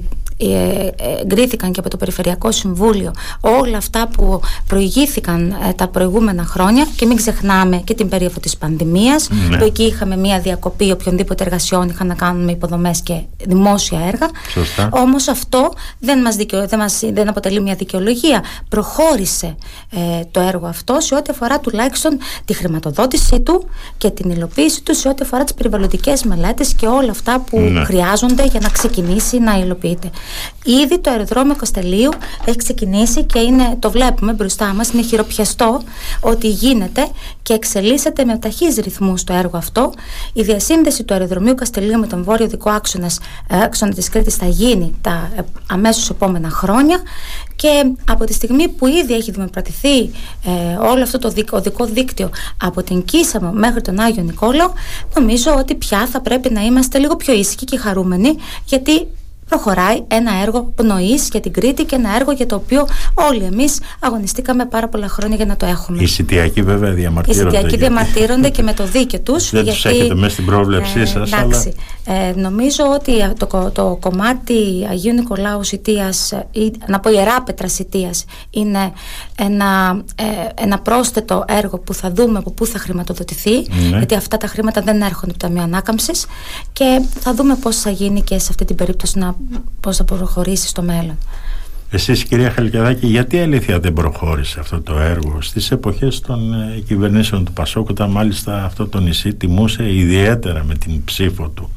[1.21, 7.05] εγκρίθηκαν και από το Περιφερειακό Συμβούλιο όλα αυτά που προηγήθηκαν ε, τα προηγούμενα χρόνια και
[7.05, 9.57] μην ξεχνάμε και την περίοδο της πανδημίας ναι.
[9.57, 14.29] που εκεί είχαμε μια διακοπή οποιονδήποτε εργασιών είχαν να κάνουν με υποδομές και δημόσια έργα
[14.53, 14.89] Σωστά.
[14.91, 19.55] όμως αυτό δεν, μας δικαιο, δεν, μας, δεν αποτελεί μια δικαιολογία προχώρησε
[19.89, 19.97] ε,
[20.31, 25.07] το έργο αυτό σε ό,τι αφορά τουλάχιστον τη χρηματοδότησή του και την υλοποίηση του σε
[25.07, 27.83] ό,τι αφορά τις περιβαλλοντικές μελέτες και όλα αυτά που ναι.
[27.83, 30.09] χρειάζονται για να ξεκινήσει να υλοποιείται.
[30.63, 32.11] Ήδη το αεροδρόμιο Καστελίου
[32.45, 35.81] έχει ξεκινήσει και είναι, το βλέπουμε μπροστά μας, είναι χειροπιαστό
[36.21, 37.07] ότι γίνεται
[37.41, 39.93] και εξελίσσεται με ταχύς ρυθμούς το έργο αυτό.
[40.33, 44.45] Η διασύνδεση του αεροδρομίου Καστελίου με τον βόρειο δικό άξονας, ε, άξονα της Κρήτης θα
[44.45, 47.01] γίνει τα ε, αμέσως επόμενα χρόνια
[47.55, 52.29] και από τη στιγμή που ήδη έχει δημοπρατηθεί ε, όλο αυτό το οδικό δίκτυο
[52.63, 54.71] από την Κίσαμο μέχρι τον Άγιο Νικόλαο
[55.15, 59.07] νομίζω ότι πια θα πρέπει να είμαστε λίγο πιο ήσυχοι και χαρούμενοι γιατί
[59.49, 63.79] προχωράει ένα έργο πνοής για την Κρήτη και ένα έργο για το οποίο όλοι εμείς
[63.99, 66.01] αγωνιστήκαμε πάρα πολλά χρόνια για να το έχουμε.
[66.01, 67.49] Οι σιτιακοί βέβαια διαμαρτύρονται.
[67.49, 69.49] Οι σιτιακοί διαμαρτύρονται και με το δίκαιο τους.
[69.49, 71.31] Δεν τους έχετε μέσα στην πρόβλεψή ε, σας.
[71.31, 71.73] Εντάξει.
[72.05, 72.19] Αλλά...
[72.19, 76.33] Ε, νομίζω ότι το, το κομμάτι Αγίου Νικολάου Σιτίας,
[76.87, 78.91] να πω Ιερά Πέτρα Σιτίας, είναι
[79.37, 80.23] ένα, ε,
[80.63, 83.51] ένα πρόσθετο έργο που θα δούμε από πού θα χρηματοδοτηθεί.
[83.51, 83.97] Ναι.
[83.97, 86.25] Γιατί αυτά τα χρήματα δεν έρχονται από το Ταμείο Ανάκαμψης.
[86.73, 89.35] Και θα δούμε πώς θα γίνει και σε αυτή την περίπτωση να
[89.79, 91.17] πώς θα προχωρήσει στο μέλλον.
[91.91, 97.45] Εσείς κυρία Χαλκιαδάκη γιατί αλήθεια δεν προχώρησε αυτό το έργο στις εποχές των ε, κυβερνήσεων
[97.45, 101.69] του Πασόκ όταν μάλιστα αυτό το νησί τιμούσε ιδιαίτερα με την ψήφο του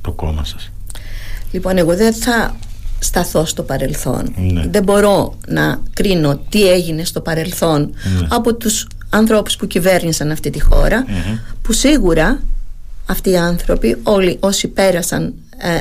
[0.00, 0.72] το κόμμα σας;
[1.50, 2.56] Λοιπόν εγώ δεν θα
[2.98, 4.34] σταθώ στο παρελθόν.
[4.52, 4.66] Ναι.
[4.70, 8.26] Δεν μπορώ να κρίνω τι έγινε στο παρελθόν ναι.
[8.30, 11.04] από τους ανθρώπους που κυβέρνησαν αυτή τη χωρα
[11.62, 12.40] που σίγουρα
[13.06, 15.32] αυτοί οι άνθρωποι όλοι όσοι πέρασαν ε,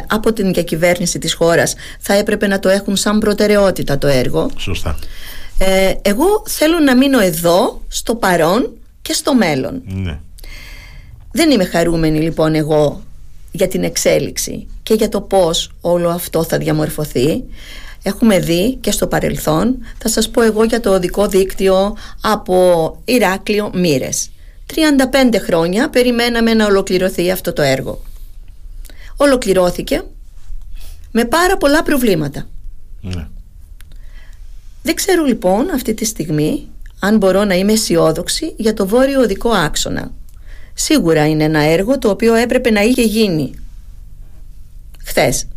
[0.07, 4.49] από την διακυβέρνηση της χώρας θα έπρεπε να το έχουν σαν προτεραιότητα το έργο.
[4.57, 4.99] Σωστά.
[5.57, 9.81] Ε, εγώ θέλω να μείνω εδώ, στο παρόν και στο μέλλον.
[9.86, 10.19] Ναι.
[11.31, 13.01] Δεν είμαι χαρούμενη λοιπόν εγώ
[13.51, 17.43] για την εξέλιξη και για το πώς όλο αυτό θα διαμορφωθεί.
[18.03, 23.71] Έχουμε δει και στο παρελθόν, θα σας πω εγώ για το οδικό δίκτυο από Ηράκλειο
[23.73, 24.29] Μύρες.
[24.75, 28.01] 35 χρόνια περιμέναμε να ολοκληρωθεί αυτό το έργο
[29.23, 30.03] ολοκληρώθηκε
[31.12, 32.47] με πάρα πολλά προβλήματα.
[33.01, 33.27] Ναι.
[34.83, 36.67] Δεν ξέρω λοιπόν αυτή τη στιγμή
[36.99, 40.12] αν μπορώ να είμαι αισιόδοξη για το βόρειο οδικό άξονα.
[40.73, 43.53] Σίγουρα είναι ένα έργο το οποίο έπρεπε να είχε γίνει
[45.03, 45.47] χθες.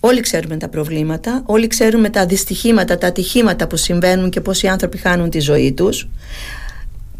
[0.00, 4.68] Όλοι ξέρουμε τα προβλήματα, όλοι ξέρουμε τα δυστυχήματα, τα ατυχήματα που συμβαίνουν και πώς οι
[4.68, 6.08] άνθρωποι χάνουν τη ζωή τους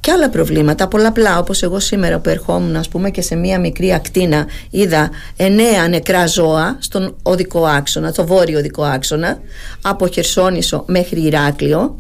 [0.05, 3.93] και άλλα προβλήματα, πολλαπλά όπως εγώ σήμερα που ερχόμουν ας πούμε και σε μία μικρή
[3.93, 9.41] ακτίνα είδα εννέα νεκρά ζώα στον οδικό άξονα, στο βόρειο οδικό άξονα
[9.83, 11.99] από Χερσόνησο μέχρι Ηράκλειο.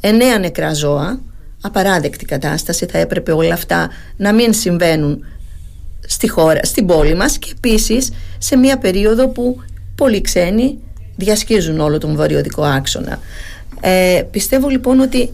[0.00, 1.20] Εννέα νεκρά ζώα
[1.60, 5.24] απαράδεκτη κατάσταση θα έπρεπε όλα αυτά να μην συμβαίνουν
[6.06, 9.56] στη χώρα, στην πόλη μας και επίσης σε μία περίοδο που
[9.94, 10.78] πολλοί ξένοι
[11.16, 13.18] διασχίζουν όλο τον βορειοδικό άξονα.
[13.80, 15.30] Ε, πιστεύω λοιπόν ότι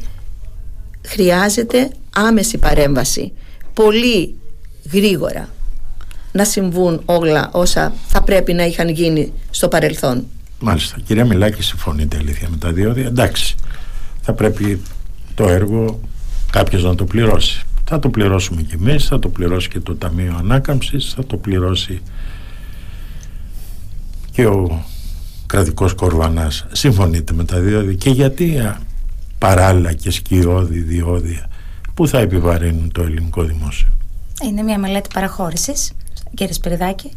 [1.07, 3.33] χρειάζεται άμεση παρέμβαση
[3.75, 4.35] πολύ
[4.93, 5.49] γρήγορα
[6.33, 10.25] να συμβούν όλα όσα θα πρέπει να είχαν γίνει στο παρελθόν.
[10.61, 10.97] Μάλιστα.
[11.05, 13.07] Κυρία Μιλάκη, συμφωνείτε αλήθεια με τα διόδια.
[13.07, 13.55] Εντάξει,
[14.21, 14.81] θα πρέπει
[15.35, 16.01] το έργο
[16.53, 17.63] κάποιος να το πληρώσει.
[17.85, 22.01] Θα το πληρώσουμε κι εμείς, θα το πληρώσει και το Ταμείο Ανάκαμψης, θα το πληρώσει
[24.31, 24.85] και ο
[25.47, 26.67] κρατικός κορβανάς.
[26.73, 28.77] Συμφωνείτε με τα διόδια και γιατί
[29.39, 31.50] παράλληλα και σκιώδη διόδια
[32.01, 33.89] που θα επιβαρύνουν το ελληνικό δημόσιο;
[34.43, 35.93] Είναι μια μελέτη παραχώρησης,
[36.35, 37.11] κύριε Σπυριδάκη.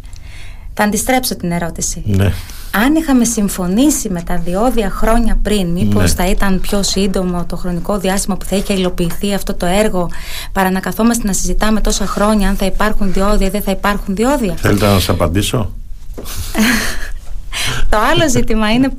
[0.73, 2.03] Θα αντιστρέψω την ερώτηση.
[2.05, 2.33] Ναι.
[2.71, 6.07] Αν είχαμε συμφωνήσει με τα διόδια χρόνια πριν, μήπως ναι.
[6.07, 10.09] θα ήταν πιο σύντομο το χρονικό διάστημα που θα είχε υλοποιηθεί αυτό το έργο,
[10.51, 14.15] παρά να καθόμαστε να συζητάμε τόσα χρόνια αν θα υπάρχουν διόδια ή δεν θα υπάρχουν
[14.15, 15.71] διόδια; Θέλετε να σας απαντήσω;
[17.93, 18.91] Το άλλο ζήτημα είναι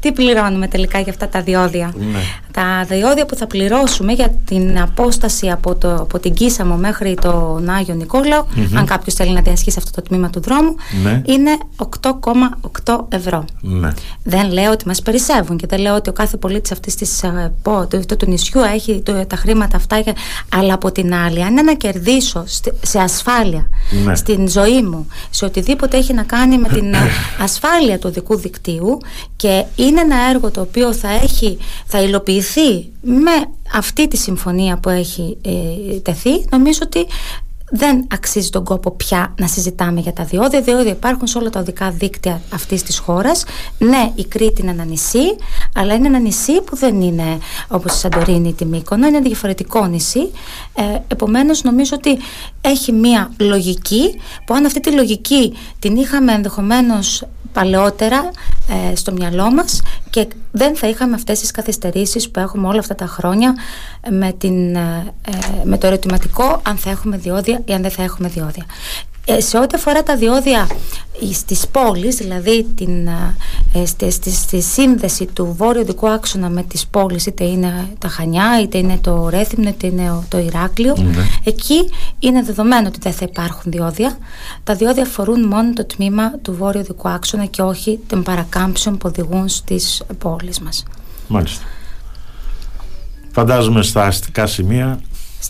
[0.00, 1.94] τι πληρώνουμε τελικά για αυτά τα διόδια.
[2.12, 2.18] Ναι.
[2.50, 7.68] Τα διόδια που θα πληρώσουμε για την απόσταση από, το, από την Κίσαμο μέχρι τον
[7.68, 11.22] Άγιο Νικόλαο, αν κάποιος θέλει να διασχίσει αυτό το τμήμα του δρόμου, ναι.
[11.24, 11.50] είναι
[12.84, 13.44] 8,8 ευρώ.
[13.60, 13.92] Ναι.
[14.22, 17.24] Δεν λέω ότι μας περισσεύουν και δεν λέω ότι ο κάθε πολίτης αυτής της
[18.06, 20.02] του, του νησιού έχει τα χρήματα αυτά,
[20.54, 22.44] αλλά από την άλλη, αν είναι να κερδίσω
[22.82, 23.68] σε ασφάλεια
[24.04, 24.14] ναι.
[24.14, 26.94] στην ζωή μου, σε οτιδήποτε έχει να κάνει με την
[27.46, 28.98] ασφάλεια του οδικού δικτύου
[29.36, 33.32] και είναι ένα έργο το οποίο θα, έχει, θα υλοποιηθεί με
[33.74, 37.06] αυτή τη συμφωνία που έχει ε, τεθεί νομίζω ότι
[37.74, 40.60] δεν αξίζει τον κόπο πια να συζητάμε για τα διόδια.
[40.60, 43.44] Διόδια υπάρχουν σε όλα τα οδικά δίκτυα αυτής της χώρας.
[43.78, 45.36] Ναι, η Κρήτη είναι ένα νησί,
[45.74, 49.86] αλλά είναι ένα νησί που δεν είναι όπως η Σαντορίνη ή τη Μύκονο, είναι διαφορετικό
[49.86, 50.30] νησί.
[50.74, 52.18] Ε, Επομένως, νομίζω ότι
[52.60, 54.14] έχει μία λογική
[54.46, 58.30] που αν αυτή τη λογική την είχαμε ενδεχομένως παλαιότερα
[58.90, 62.94] ε, στο μυαλό μας και δεν θα είχαμε αυτές τις καθυστερήσεις που έχουμε όλα αυτά
[62.94, 63.54] τα χρόνια
[64.10, 65.12] με, την, ε,
[65.64, 68.64] με το ερωτηματικό αν θα έχουμε διόδια ή αν δεν θα έχουμε διόδια.
[69.26, 70.66] Ε, σε ό,τι αφορά τα διόδια
[71.32, 73.06] στις πόλεις, δηλαδή την,
[73.72, 78.08] ε, στη, στη, στη, σύνδεση του βόρειο δικού άξονα με τις πόλεις, είτε είναι τα
[78.08, 81.26] Χανιά, είτε είναι το Ρέθυμνο, είτε είναι το Ηράκλειο, ναι.
[81.44, 84.18] εκεί είναι δεδομένο ότι δεν θα υπάρχουν διόδια.
[84.64, 89.08] Τα διόδια αφορούν μόνο το τμήμα του βόρειο δικού άξονα και όχι των παρακάμψεων που
[89.08, 90.84] οδηγούν στις πόλεις μας.
[91.28, 91.64] Μάλιστα.
[93.32, 95.00] Φαντάζομαι στα αστικά σημεία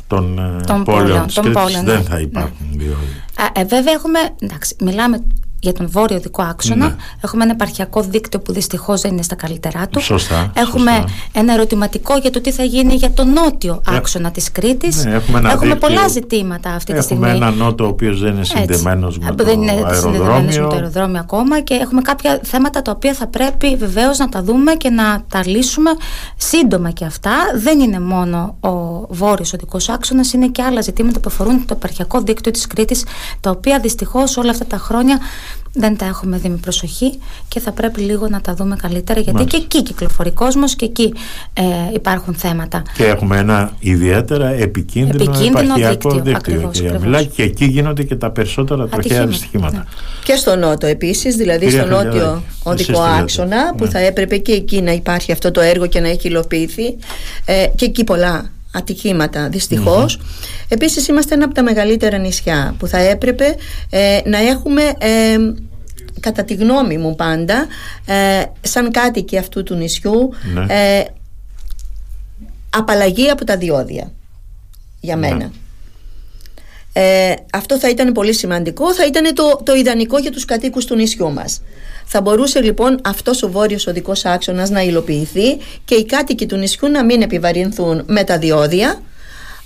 [0.07, 2.03] των, ε, πόλεων, της Κρήτης δεν ναι.
[2.03, 2.83] θα υπάρχουν ναι.
[2.83, 3.53] διόδια.
[3.53, 5.27] Ε, βέβαια έχουμε, εντάξει, μιλάμε
[5.63, 6.87] για τον βόρειο δικό άξονα.
[6.87, 6.95] Ναι.
[7.25, 10.01] Έχουμε ένα επαρχιακό δίκτυο που δυστυχώς δεν είναι στα καλύτερά του.
[10.01, 10.53] Σωστά.
[10.57, 15.05] Έχουμε ένα ερωτηματικό για το τι θα γίνει για τον νότιο ε, άξονα της Κρήτης.
[15.05, 17.29] Ναι, έχουμε έχουμε πολλά ζητήματα αυτή τη στιγμή.
[17.29, 20.63] Έχουμε ένα νότο ο οποίος δεν είναι συνδεμένος με το δεν είναι αεροδρόμιο.
[20.63, 24.43] με το αεροδρόμιο ακόμα και έχουμε κάποια θέματα τα οποία θα πρέπει βεβαίως να τα
[24.43, 25.91] δούμε και να τα λύσουμε
[26.37, 27.33] σύντομα και αυτά.
[27.57, 32.21] Δεν είναι μόνο ο βόρειος οδικό άξονας, είναι και άλλα ζητήματα που αφορούν το επαρχιακό
[32.21, 33.05] δίκτυο της Κρήτης,
[33.41, 35.19] τα οποία δυστυχώς όλα αυτά τα χρόνια
[35.73, 39.45] δεν τα έχουμε δει με προσοχή και θα πρέπει λίγο να τα δούμε καλύτερα γιατί
[39.45, 41.15] και εκεί κυκλοφορεί κόσμος και εκεί
[41.53, 41.63] ε,
[41.95, 42.83] υπάρχουν θέματα.
[42.97, 46.11] Και έχουμε ένα ιδιαίτερα επικίνδυνο, επικίνδυνο δίκτυο.
[46.11, 47.29] δίκτυο ακριβώς, ακριβώς.
[47.35, 49.77] και εκεί γίνονται και τα περισσότερα τροχαία δυστυχήματα.
[49.77, 49.85] Ναι.
[50.25, 53.91] Και στο Νότο επίσης, δηλαδή στο Νότιο οδικό άξονα, που ναι.
[53.91, 56.97] θα έπρεπε και εκεί να υπάρχει αυτό το έργο και να έχει υλοποιηθεί.
[57.45, 60.21] Ε, και εκεί πολλά ατυχήματα δυστυχώς
[60.69, 63.57] επίσης είμαστε ένα από τα μεγαλύτερα νησιά που θα έπρεπε
[63.91, 65.37] ε, να έχουμε ε,
[66.21, 67.67] κατά τη γνώμη μου πάντα
[68.07, 70.67] ε, σαν κάτοικοι αυτού του νησιού ναι.
[70.69, 71.05] ε,
[72.71, 74.13] απαλλαγή από τα διόδια
[75.01, 75.29] για ναι.
[75.29, 75.51] μένα
[76.93, 80.95] ε, αυτό θα ήταν πολύ σημαντικό, θα ήταν το, το ιδανικό για τους κατοίκους του
[80.95, 81.63] νησιού μας.
[82.05, 86.89] Θα μπορούσε λοιπόν αυτός ο βόρειος οδικός άξονας να υλοποιηθεί και οι κάτοικοι του νησιού
[86.89, 89.03] να μην επιβαρυνθούν με τα διόδια,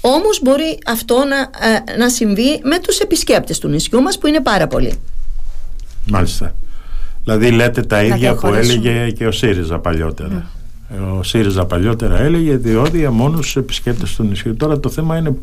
[0.00, 4.40] όμως μπορεί αυτό να, ε, να συμβεί με τους επισκέπτες του νησιού μας που είναι
[4.40, 4.92] πάρα πολλοί.
[6.06, 6.54] Μάλιστα.
[7.24, 10.50] Δηλαδή λέτε τα ίδια που έλεγε και ο ΣΥΡΙΖΑ παλιότερα.
[10.50, 11.18] Mm.
[11.18, 14.56] Ο ΣΥΡΙΖΑ παλιότερα έλεγε διόδια μόνο στους επισκέπτες του νησιού.
[14.56, 15.36] Τώρα το θέμα είναι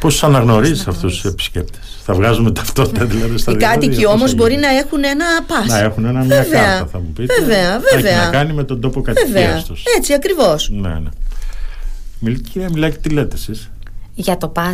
[0.00, 4.56] Πώς του αναγνωρίζεις αυτούς τους επισκέπτες, Θα βγάζουμε ταυτότητα δηλαδή στα Οι κάτοικοι όμως μπορεί
[4.56, 5.64] να έχουν ένα πα.
[5.66, 7.34] Να έχουν ένα, μια βέβαια, κάρτα, θα μου πείτε.
[7.40, 8.10] Βέβαια, βέβαια.
[8.10, 9.82] Έχει να κάνει με τον τόπο κατοικίας τους.
[9.96, 10.70] Έτσι ακριβώς.
[10.72, 11.00] Ναι,
[12.22, 12.32] ναι.
[12.52, 13.70] Κυρία Μιλάκη, τι λέτε εσείς;
[14.14, 14.70] Για το πα.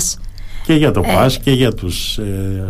[0.64, 1.12] Και για το ε...
[1.12, 2.66] πα και για τους ε,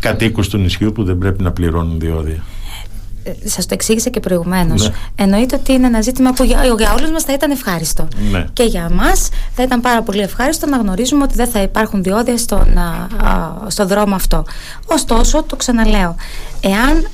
[0.00, 2.42] κατοίκους του νησιού που δεν πρέπει να πληρώνουν διόδια.
[3.24, 4.88] Ε, σας το εξήγησα και προηγουμένως.
[4.88, 4.94] Ναι.
[5.14, 8.08] Εννοείται ότι είναι ένα ζήτημα που για, για όλους μας θα ήταν ευχάριστο.
[8.30, 8.46] Ναι.
[8.52, 9.14] Και για εμά
[9.54, 12.78] θα ήταν πάρα πολύ ευχάριστο να γνωρίζουμε ότι δεν θα υπάρχουν διόδια στον,
[13.66, 14.44] στον δρόμο αυτό.
[14.86, 16.16] Ωστόσο, το ξαναλέω,
[16.60, 17.08] εάν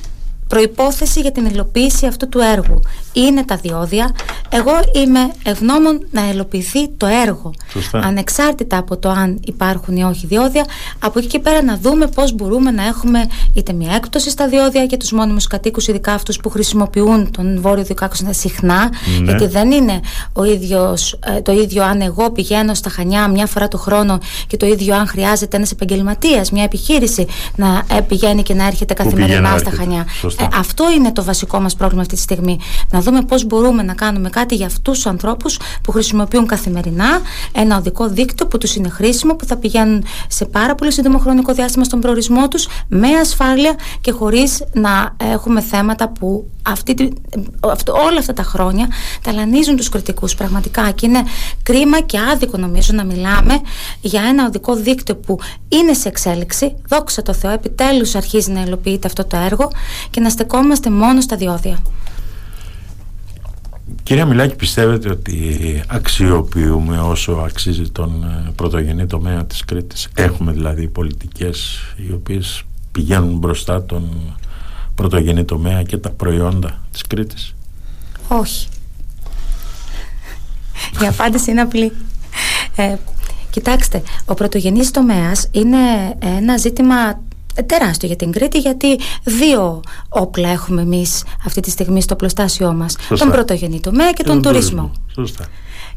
[0.47, 2.79] προϋπόθεση για την υλοποίηση αυτού του έργου
[3.13, 4.11] είναι τα διόδια.
[4.53, 7.51] Εγώ είμαι ευγνώμων να υλοποιηθεί το έργο.
[7.91, 10.65] Ανεξάρτητα από το αν υπάρχουν ή όχι διόδια.
[10.99, 14.83] Από εκεί και πέρα να δούμε πώς μπορούμε να έχουμε είτε μια έκπτωση στα διόδια
[14.83, 18.89] για τους μόνιμους κατοίκους, ειδικά αυτούς που χρησιμοποιούν τον βόρειο δικάκοστα συχνά.
[19.19, 19.23] Ναι.
[19.23, 19.99] Γιατί δεν είναι
[20.33, 24.57] ο ίδιος, ε, το ίδιο αν εγώ πηγαίνω στα Χανιά μια φορά το χρόνο και
[24.57, 29.57] το ίδιο αν χρειάζεται ένας επαγγελματίας, μια επιχείρηση να ε, πηγαίνει και να έρχεται καθημερινά
[29.57, 30.05] στα Χανιά.
[30.39, 32.59] Ε, αυτό είναι το βασικό μας πρόβλημα αυτή τη στιγμή.
[32.89, 37.19] Να δούμε πώς μπορούμε να κάνουμε κάτι για αυτούς τους ανθρώπους που χρησιμοποιούν καθημερινά
[37.51, 41.53] ένα οδικό δίκτυο που τους είναι χρήσιμο, που θα πηγαίνουν σε πάρα πολύ σύντομο χρονικό
[41.53, 47.13] διάστημα στον προορισμό τους με ασφάλεια και χωρίς να έχουμε θέματα που αυτή,
[47.59, 48.87] αυτό, όλα αυτά τα χρόνια
[49.21, 50.35] ταλανίζουν τους κριτικούς.
[50.35, 51.23] Πραγματικά και είναι
[51.63, 53.61] κρίμα και άδικο νομίζω να μιλάμε
[54.01, 56.75] για ένα οδικό δίκτυο που είναι σε εξέλιξη.
[56.87, 59.71] Δόξα τω Θεώ επιτέλους αρχίζει να υλοποιείται αυτό το έργο
[60.09, 61.79] και να στεκόμαστε μόνο στα διόδια
[64.03, 70.87] Κυρία Μιλάκη πιστεύετε ότι αξιοποιούμε όσο αξίζει τον ε, πρωτογενή τομέα της Κρήτης; Έχουμε δηλαδή
[70.87, 74.09] πολιτικές οι οποίες πηγαίνουν μπροστά των
[74.95, 77.55] πρωτογενή τομέα και τα προϊόντα της Κρήτης;
[78.27, 78.67] Όχι.
[81.01, 81.91] Η απάντηση είναι απλή.
[82.75, 82.95] Ε,
[83.51, 85.77] Κοιτάξτε, ο πρωτογενής τομέας είναι
[86.19, 87.21] ένα ζήτημα
[87.65, 92.95] τεράστιο για την Κρήτη γιατί δύο όπλα έχουμε εμείς αυτή τη στιγμή στο πλωστάσιό μας
[93.17, 94.91] τον πρωτογενή τομέα και, τον, τουρισμό.
[95.13, 95.47] Σωστά.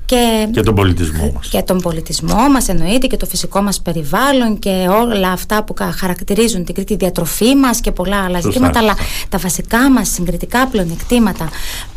[0.07, 1.49] Και, και τον πολιτισμό μας.
[1.49, 6.65] Και τον πολιτισμό μας εννοείται και το φυσικό μας περιβάλλον και όλα αυτά που χαρακτηρίζουν
[6.65, 8.95] την Κρήτη, διατροφή μας και πολλά άλλα ζητήματα, αλλά
[9.29, 11.49] τα βασικά μας συγκριτικά πλεονεκτήματα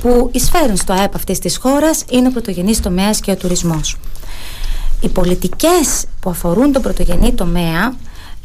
[0.01, 3.97] που εισφέρουν στο ΑΕΠ αυτής της χώρας είναι ο πρωτογενής τομέας και ο τουρισμός.
[5.01, 7.93] Οι πολιτικές που αφορούν τον πρωτογενή τομέα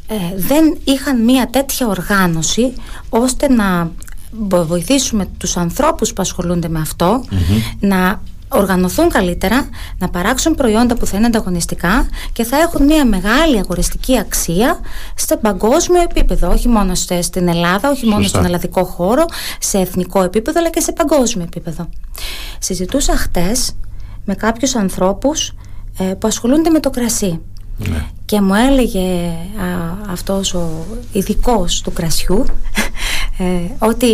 [0.07, 2.73] ε, δεν είχαν μία τέτοια οργάνωση
[3.09, 3.91] ώστε να
[4.49, 7.25] βοηθήσουμε τους ανθρώπους που ασχολούνται με αυτό
[7.81, 8.21] να
[8.53, 14.19] οργανωθούν καλύτερα, να παράξουν προϊόντα που θα είναι ανταγωνιστικά και θα έχουν μια μεγάλη αγοριστική
[14.19, 14.81] αξία
[15.15, 16.51] στο παγκόσμιο επίπεδο.
[16.53, 19.25] Όχι μόνο στην Ελλάδα, όχι μόνο στον ελλαδικό χώρο,
[19.59, 21.89] σε εθνικό επίπεδο, αλλά και σε παγκόσμιο επίπεδο.
[22.59, 23.73] Συζητούσα χτες
[24.25, 25.53] με κάποιους ανθρώπους
[25.99, 27.41] ε, που ασχολούνται με το κρασί.
[27.77, 28.07] Ναι.
[28.25, 32.45] Και μου έλεγε α, αυτός ο ειδικός του κρασιού
[33.39, 33.45] ε,
[33.79, 34.11] ότι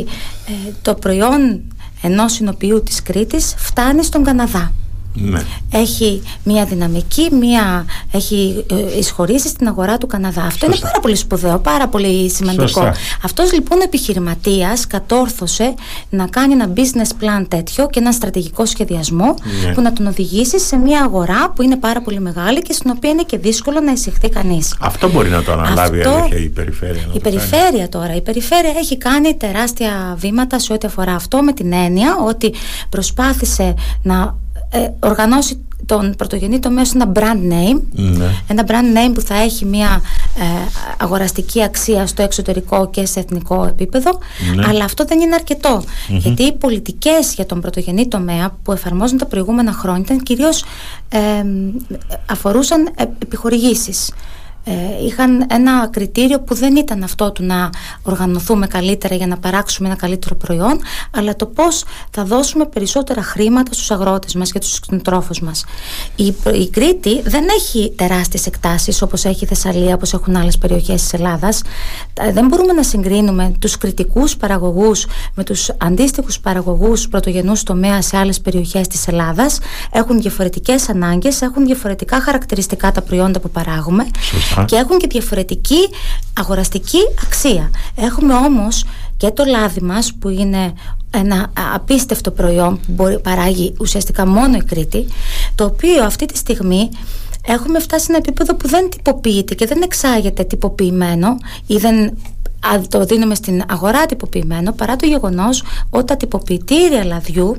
[0.46, 1.62] ε, το προϊόν
[2.02, 4.72] ενός συνοποιού της Κρήτης φτάνει στον Καναδά.
[5.20, 5.42] Ναι.
[5.70, 10.42] Έχει μια δυναμική, μια, έχει ε, εισχωρήσεις στην αγορά του Καναδά.
[10.42, 12.92] Αυτό είναι πάρα πολύ σπουδαίο, πάρα πολύ σημαντικό.
[13.22, 15.74] Αυτός λοιπόν επιχειρηματίας κατόρθωσε
[16.10, 19.72] να κάνει ένα business plan τέτοιο και ένα στρατηγικό σχεδιασμό ναι.
[19.72, 23.10] που να τον οδηγήσει σε μια αγορά που είναι πάρα πολύ μεγάλη και στην οποία
[23.10, 24.76] είναι και δύσκολο να εισηχθεί κανείς.
[24.80, 27.02] Αυτό μπορεί να το αναλάβει Αυτό, η περιφέρεια.
[27.12, 28.14] η περιφέρεια τώρα.
[28.14, 32.54] Η περιφέρεια έχει κάνει τεράστια βήματα σε ό,τι αφορά αυτό με την έννοια ότι
[32.88, 34.47] προσπάθησε να ε,
[35.00, 38.30] οργανώσει τον πρωτογενή τομέα σε ένα brand name ναι.
[38.48, 40.02] ένα brand name που θα έχει μια
[40.38, 40.44] ε,
[40.98, 44.18] αγοραστική αξία στο εξωτερικό και σε εθνικό επίπεδο
[44.54, 44.66] ναι.
[44.68, 45.36] αλλά αυτό δεν είναι
[46.08, 50.64] γιατί οι πολιτικές για τον πρωτογενή τομέα που εφαρμόζουν τα προηγούμενα χρόνια ήταν κυρίως
[51.08, 51.18] ε,
[52.26, 52.90] αφορούσαν
[53.22, 54.10] επιχορηγήσεις
[54.68, 57.70] ε, είχαν ένα κριτήριο που δεν ήταν αυτό του να
[58.02, 63.72] οργανωθούμε καλύτερα για να παράξουμε ένα καλύτερο προϊόν αλλά το πώς θα δώσουμε περισσότερα χρήματα
[63.72, 65.64] στους αγρότες μας και τους κτηνοτρόφους μας.
[66.16, 71.02] Η, η Κρήτη δεν έχει τεράστιες εκτάσεις όπως έχει η Θεσσαλία, όπως έχουν άλλες περιοχές
[71.02, 71.62] της Ελλάδας.
[72.32, 78.40] Δεν μπορούμε να συγκρίνουμε τους κριτικούς παραγωγούς με τους αντίστοιχους παραγωγούς πρωτογενούς τομέα σε άλλες
[78.40, 79.58] περιοχές της Ελλάδας.
[79.92, 84.06] Έχουν διαφορετικές ανάγκες, έχουν διαφορετικά χαρακτηριστικά τα προϊόντα που παράγουμε
[84.64, 85.88] και έχουν και διαφορετική
[86.32, 87.70] αγοραστική αξία.
[87.94, 88.84] Έχουμε όμως
[89.16, 90.72] και το λάδι μας που είναι
[91.10, 95.06] ένα απίστευτο προϊόν που μπορεί, παράγει ουσιαστικά μόνο η Κρήτη
[95.54, 96.88] το οποίο αυτή τη στιγμή
[97.46, 102.18] έχουμε φτάσει σε ένα επίπεδο που δεν τυποποιείται και δεν εξάγεται τυποποιημένο ή δεν
[102.88, 107.56] το δίνουμε στην αγορά τυποποιημένο παρά το γεγονός ότι τα τυποποιητήρια λαδιού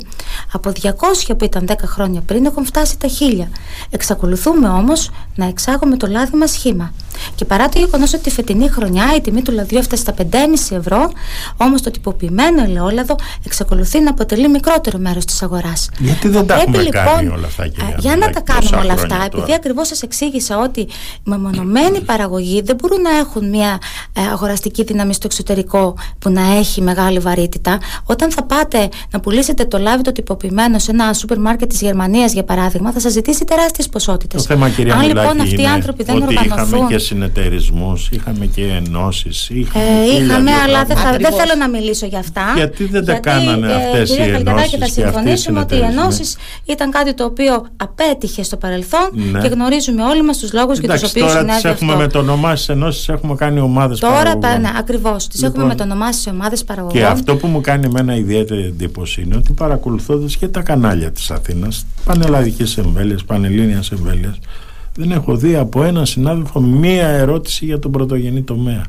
[0.51, 0.91] από 200
[1.37, 3.07] που ήταν 10 χρόνια πριν έχουν φτάσει τα
[3.41, 3.47] 1000
[3.89, 6.93] εξακολουθούμε όμως να εξάγουμε το λάδι μας σχήμα
[7.35, 10.77] και παρά το γεγονός ότι τη φετινή χρονιά η τιμή του λαδιού έφτασε στα 5,5
[10.77, 11.11] ευρώ
[11.57, 15.89] όμως το τυποποιημένο ελαιόλαδο εξακολουθεί να αποτελεί μικρότερο μέρος της αγοράς.
[15.99, 19.23] Γιατί δεν τα έχουμε λοιπόν, κάνει όλα αυτά κυρία Για να τα κάνουμε όλα αυτά
[19.25, 20.87] επειδή ακριβώς σας εξήγησα ότι
[21.23, 23.79] μεμονωμένοι παραγωγοί δεν μπορούν να έχουν μια
[24.13, 27.77] ε, αγοραστική δύναμη στο εξωτερικό που να έχει μεγάλη βαρύτητα.
[28.03, 32.33] Όταν θα πάτε να πουλήσετε το λάδι το τυποποιημένο σε ένα σούπερ μάρκετ της Γερμανίας,
[32.33, 34.49] για παράδειγμα, θα σας ζητήσει τεράστιες ποσότητες.
[34.49, 36.67] Αν λοιπόν αυτοί οι άνθρωποι δεν οργανωθούν.
[36.67, 39.49] Είχαμε και συνεταιρισμούς, είχαμε και ενώσεις.
[39.49, 42.53] Είχαμε, ε, είχαμε αλλά δεν, θα, δεν θέλω να μιλήσω για αυτά.
[42.55, 44.69] Γιατί δεν τα κάνανε ε, αυτές οι ενώσεις.
[44.69, 49.39] Και θα συμφωνήσουμε ότι οι ενώσεις ήταν κάτι το οποίο απέτυχε στο παρελθόν ναι.
[49.39, 51.61] και γνωρίζουμε όλοι μας τους λόγους για τους οποίους συνέβη αυτό.
[51.61, 54.41] Τώρα τις έχουμε μετονομάσει ενώσεις, έχουμε κάνει ομάδες παραγωγών.
[54.41, 55.27] Τώρα, ναι, ακριβώς.
[55.27, 56.97] Τις λοιπόν, έχουμε μετονομάσει σε ομάδες παραγωγών.
[56.97, 61.31] Και αυτό που μου κάνει εμένα ιδιαίτερη εντύπωση είναι ότι παρακολουθώντας και τα κανάλια της
[61.31, 64.39] Αθήνας, πανελλαδικές εμβέλειες, πανελλήνια εμβέλειες,
[64.95, 68.83] δεν έχω δει από έναν συνάδελφο μία ερώτηση για τον πρωτογενή τομέα.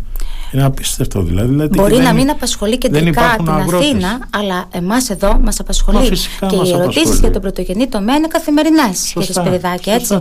[0.53, 1.49] Είναι απίστευτο δηλαδή.
[1.49, 3.89] δηλαδή Μπορεί να μην απασχολεί κεντρικά την αγρότες.
[3.89, 6.19] Αθήνα, αλλά εμάς εδώ μας απασχολεί.
[6.41, 9.91] Μα και οι ερωτήσεις για τον πρωτογενή τομέα είναι καθημερινές, κύριε Σπυριδάκη.
[9.91, 10.21] Έτσι.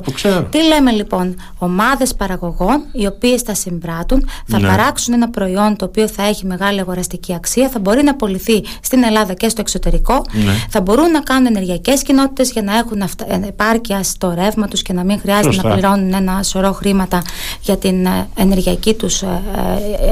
[0.49, 4.67] Τι λέμε λοιπόν, ομάδες παραγωγών οι οποίες θα συμπράττουν, θα ναι.
[4.67, 9.03] παράξουν ένα προϊόν το οποίο θα έχει μεγάλη αγοραστική αξία, θα μπορεί να απολυθεί στην
[9.03, 10.51] Ελλάδα και στο εξωτερικό, ναι.
[10.69, 13.25] θα μπορούν να κάνουν ενεργειακές κοινότητες για να έχουν αυτα...
[13.47, 15.67] επάρκεια στο ρεύμα τους και να μην χρειάζεται Σωστά.
[15.67, 17.21] να πληρώνουν ένα σωρό χρήματα
[17.61, 19.23] για την ε, ενεργειακή τους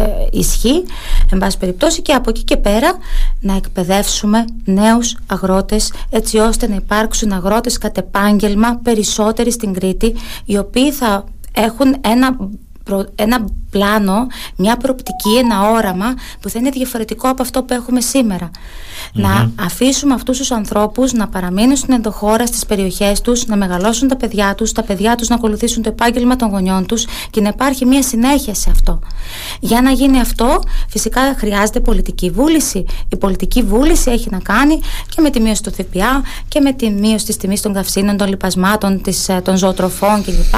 [0.07, 0.83] ε, ε, ισχύ
[1.31, 2.97] εν πάση περιπτώσει και από εκεί και πέρα
[3.39, 10.15] να εκπαιδεύσουμε νέους αγρότες έτσι ώστε να υπάρξουν αγρότες κατ' επάγγελμα περισσότεροι στην Κρήτη
[10.45, 12.37] οι οποίοι θα έχουν ένα
[13.15, 17.99] ένα πλάνο, μια προοπτική, ένα όραμα που θα είναι διαφορετικό από αυτό που έχουμε
[19.13, 24.15] Να αφήσουμε αυτούς τους ανθρώπους να παραμείνουν στην ενδοχώρα στις περιοχές τους, να μεγαλώσουν τα
[24.15, 27.85] παιδιά τους, τα παιδιά τους να ακολουθήσουν το επάγγελμα των γονιών τους και να υπάρχει
[27.85, 28.99] μια συνέχεια σε αυτό.
[29.59, 32.85] Για να γίνει αυτό, φυσικά χρειάζεται πολιτική βούληση.
[33.09, 34.79] Η πολιτική βούληση έχει να κάνει
[35.15, 38.27] και με τη μείωση του ΦΠΑ και με τη μείωση της τιμής των καυσίνων, των
[38.27, 40.53] λιπασμάτων, της, ε, των ζωοτροφών κλπ.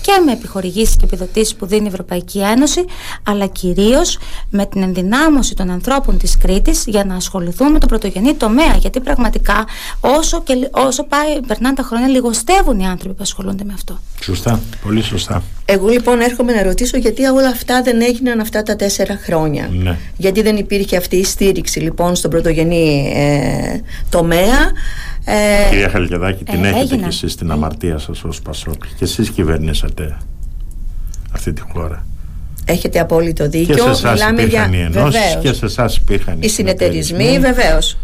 [0.00, 2.84] Και με επιχορηγήσεις και επιδοτήσεις που δίνει η Ευρωπαϊκή Ένωση,
[3.22, 4.18] αλλά κυρίως
[4.50, 8.76] με την ενδυνάμωση των ανθρώπων της Κρήτης για να ασχοληθούν με το πρωτογενή τομέα.
[8.76, 9.66] Γιατί πραγματικά
[10.00, 13.98] όσο, και, όσο πάει, περνάνε τα χρόνια, λιγοστεύουν οι άνθρωποι που ασχολούνται με αυτό.
[14.20, 15.42] Σωστά, πολύ σωστά.
[15.64, 19.68] Εγώ λοιπόν έρχομαι να ρωτήσω γιατί όλα αυτά δεν έγιναν αυτά τα τέσσερα χρόνια.
[19.72, 19.96] Ναι.
[20.16, 24.72] Γιατί δεν υπήρχε αυτή η στήριξη λοιπόν στον πρωτογενή ε, τομέα.
[25.24, 29.30] Ε, Κυρία Χαλκεδάκη, την ε, έχετε κι εσείς την αμαρτία σας ως Πασόκ και εσείς
[29.30, 30.16] κυβερνήσατε
[31.34, 32.06] αυτή τη χώρα.
[32.64, 33.74] Έχετε απόλυτο δίκιο.
[33.74, 34.78] Και σε εσάς Μιλάμε υπήρχαν για...
[34.78, 37.38] οι ενώσεις και σε εσάς υπήρχαν οι συνεταιρισμοί.
[37.38, 37.96] Βεβαίως.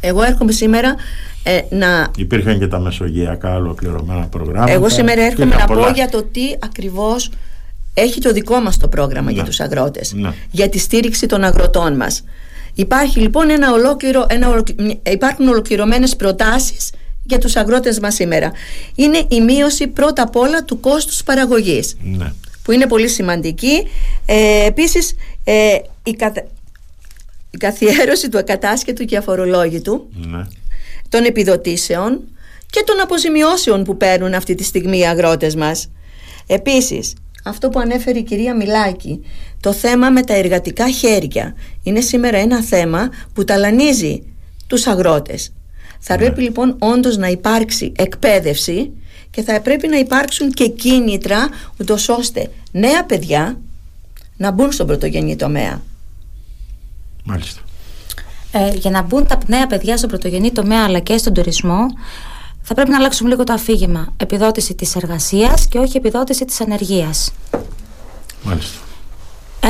[0.00, 0.94] Εγώ έρχομαι σήμερα
[1.42, 2.10] ε, να...
[2.16, 4.72] Υπήρχαν και τα μεσογειακά ολοκληρωμένα προγράμματα.
[4.72, 7.30] Εγώ σήμερα έρχομαι να πω για το τι ακριβώς
[7.94, 9.48] έχει το δικό μας το πρόγραμμα για ναι.
[9.48, 10.12] τους αγρότες.
[10.12, 10.30] Ναι.
[10.50, 12.24] Για τη στήριξη των αγροτών μας.
[12.74, 14.62] Υπάρχει λοιπόν ένα ολόκληρο, ένα
[15.10, 16.90] υπάρχουν ολοκληρωμένες προτάσεις
[17.22, 18.52] για τους αγρότες μας σήμερα.
[18.94, 21.96] Είναι η μείωση πρώτα απ' όλα του κόστους παραγωγής.
[22.02, 22.32] Ναι.
[22.62, 23.86] Που είναι πολύ σημαντική.
[24.26, 25.14] Ε, επίσης
[25.44, 26.16] ε, η,
[27.50, 30.46] η καθιέρωση του ακατάσχετου και αφορολόγητου ναι.
[31.08, 32.20] των επιδοτήσεων
[32.70, 35.90] και των αποζημιώσεων που παίρνουν αυτή τη στιγμή οι αγρότες μας.
[36.46, 37.14] Επίσης,
[37.44, 39.24] αυτό που ανέφερε η κυρία Μιλάκη,
[39.60, 44.22] το θέμα με τα εργατικά χέρια, είναι σήμερα ένα θέμα που ταλανίζει
[44.66, 45.52] τους αγρότες.
[46.00, 46.20] Θα ναι.
[46.22, 48.90] πρέπει λοιπόν όντως να υπάρξει εκπαίδευση
[49.30, 51.48] και θα πρέπει να υπάρξουν και κίνητρα
[51.80, 53.58] ούτως ώστε νέα παιδιά
[54.36, 55.82] να μπουν στον πρωτογενή τομέα.
[57.24, 57.60] Μάλιστα.
[58.52, 61.86] Ε, για να μπουν τα νέα παιδιά στον πρωτογενή τομέα αλλά και στον τουρισμό
[62.62, 64.12] θα πρέπει να αλλάξουμε λίγο το αφήγημα.
[64.16, 67.32] Επιδότηση της εργασίας και όχι επιδότηση της ανεργίας.
[68.42, 68.78] Μάλιστα.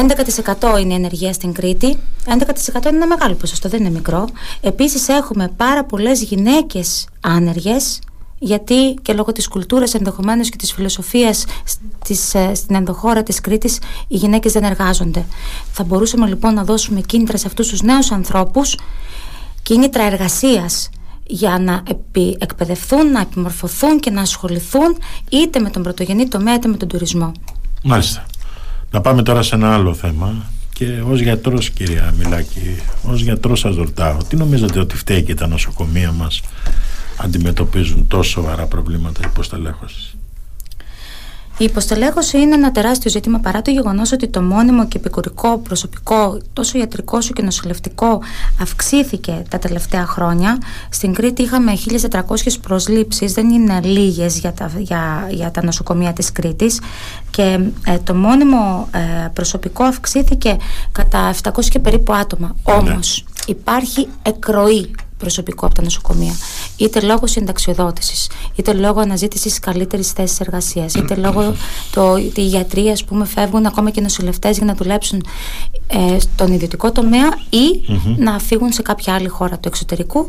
[0.00, 1.98] 11% είναι η ενεργεία στην Κρήτη.
[2.26, 4.28] 11% είναι ένα μεγάλο ποσοστό, δεν είναι μικρό.
[4.60, 7.98] Επίσης έχουμε πάρα πολλές γυναίκες άνεργες
[8.38, 11.44] γιατί και λόγω της κουλτούρας ενδεχομένως και της φιλοσοφίας
[12.04, 13.78] της, ε, στην ενδοχώρα της Κρήτης
[14.08, 15.24] οι γυναίκες δεν εργάζονται.
[15.72, 18.78] Θα μπορούσαμε λοιπόν να δώσουμε κίνητρα σε αυτούς τους νέους ανθρώπους,
[19.62, 20.88] κίνητρα εργασίας
[21.26, 21.82] για να
[22.38, 24.96] εκπαιδευτούν, να επιμορφωθούν και να ασχοληθούν
[25.30, 27.32] είτε με τον πρωτογενή τομέα είτε με τον τουρισμό.
[27.82, 28.26] Μάλιστα.
[28.92, 33.76] Να πάμε τώρα σε ένα άλλο θέμα και ως γιατρός κυρία Μιλάκη, ως γιατρός σας
[33.76, 36.40] ρωτάω, τι νομίζετε ότι φταίει και τα νοσοκομεία μας
[37.16, 40.09] αντιμετωπίζουν τόσο σοβαρά προβλήματα υποστελέχωσης.
[41.60, 46.38] Η υποστελέχωση είναι ένα τεράστιο ζήτημα παρά το γεγονός ότι το μόνιμο και επικουρικό προσωπικό,
[46.52, 48.20] τόσο ιατρικό όσο και νοσηλευτικό,
[48.60, 50.58] αυξήθηκε τα τελευταία χρόνια.
[50.90, 51.72] Στην Κρήτη είχαμε
[52.10, 52.20] 1.400
[52.62, 56.80] προσλήψεις, δεν είναι λίγες για τα, για, για τα νοσοκομεία της Κρήτης.
[57.30, 60.56] Και ε, το μόνιμο ε, προσωπικό αυξήθηκε
[60.92, 62.56] κατά 700 και περίπου άτομα.
[62.66, 62.74] Ναι.
[62.74, 66.32] Όμως υπάρχει εκροή προσωπικό από τα νοσοκομεία.
[66.76, 71.54] Είτε λόγω συνταξιοδότησης, είτε λόγω αναζήτησης καλύτερης θέσης εργασίας, είτε λόγω
[71.92, 75.24] το, ότι οι γιατροί, ας πούμε, φεύγουν ακόμα και νοσηλευτές για να δουλέψουν
[75.86, 77.80] ε, στον ιδιωτικό τομέα ή
[78.16, 80.24] να φύγουν σε κάποια άλλη χώρα του εξωτερικού.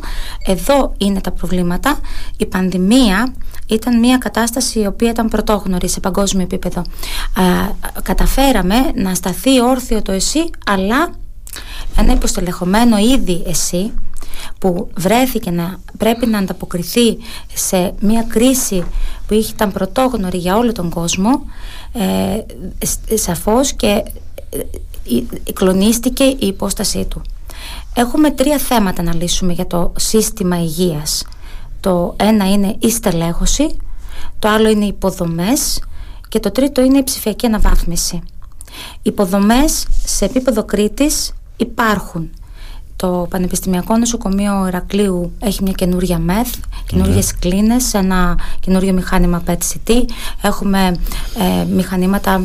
[0.45, 1.99] Εδώ είναι τα προβλήματα.
[2.37, 3.33] Η πανδημία
[3.67, 6.81] ήταν μια κατάσταση η οποία ήταν πρωτόγνωρη σε παγκόσμιο επίπεδο.
[8.03, 11.09] καταφέραμε να σταθεί όρθιο το ΕΣΥ, αλλά
[11.97, 13.91] ένα υποστελεχωμένο ήδη εσύ
[14.61, 17.17] που βρέθηκε να πρέπει να ανταποκριθεί
[17.53, 18.83] σε μια κρίση
[19.27, 21.41] που ήταν πρωτόγνωρη για όλο τον κόσμο
[21.91, 24.03] ε, σαφώς και
[24.49, 27.21] ε, κλονίστηκε η υπόστασή του.
[27.95, 31.23] Έχουμε τρία θέματα να λύσουμε για το σύστημα υγείας.
[31.79, 33.77] Το ένα είναι η στελέχωση,
[34.39, 35.81] το άλλο είναι οι υποδομές
[36.29, 38.15] και το τρίτο είναι η ψηφιακή αναβάθμιση.
[38.95, 42.29] Οι υποδομές σε επίπεδο Κρήτης υπάρχουν
[43.01, 47.35] το Πανεπιστημιακό Νοσοκομείο Ηρακλείου έχει μια καινούρια μεθ, καινούριες mm.
[47.39, 49.93] κλίνες, ένα καινούριο μηχάνημα PET-CT.
[50.41, 50.95] Έχουμε
[51.39, 52.43] ε, μηχανήματα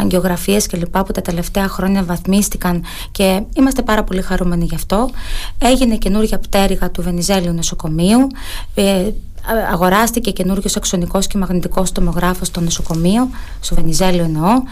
[0.00, 5.10] αγκιογραφίες και λοιπά που τα τελευταία χρόνια βαθμίστηκαν και είμαστε πάρα πολύ χαρούμενοι γι' αυτό.
[5.58, 8.26] Έγινε καινούργια πτέρυγα του Βενιζέλιου νοσοκομείου.
[8.74, 9.10] Ε,
[9.72, 13.28] αγοράστηκε καινούριος αξονικό και μαγνητικός τομογράφος στο νοσοκομείο,
[13.60, 14.62] στο Βενιζέλιο εννοώ.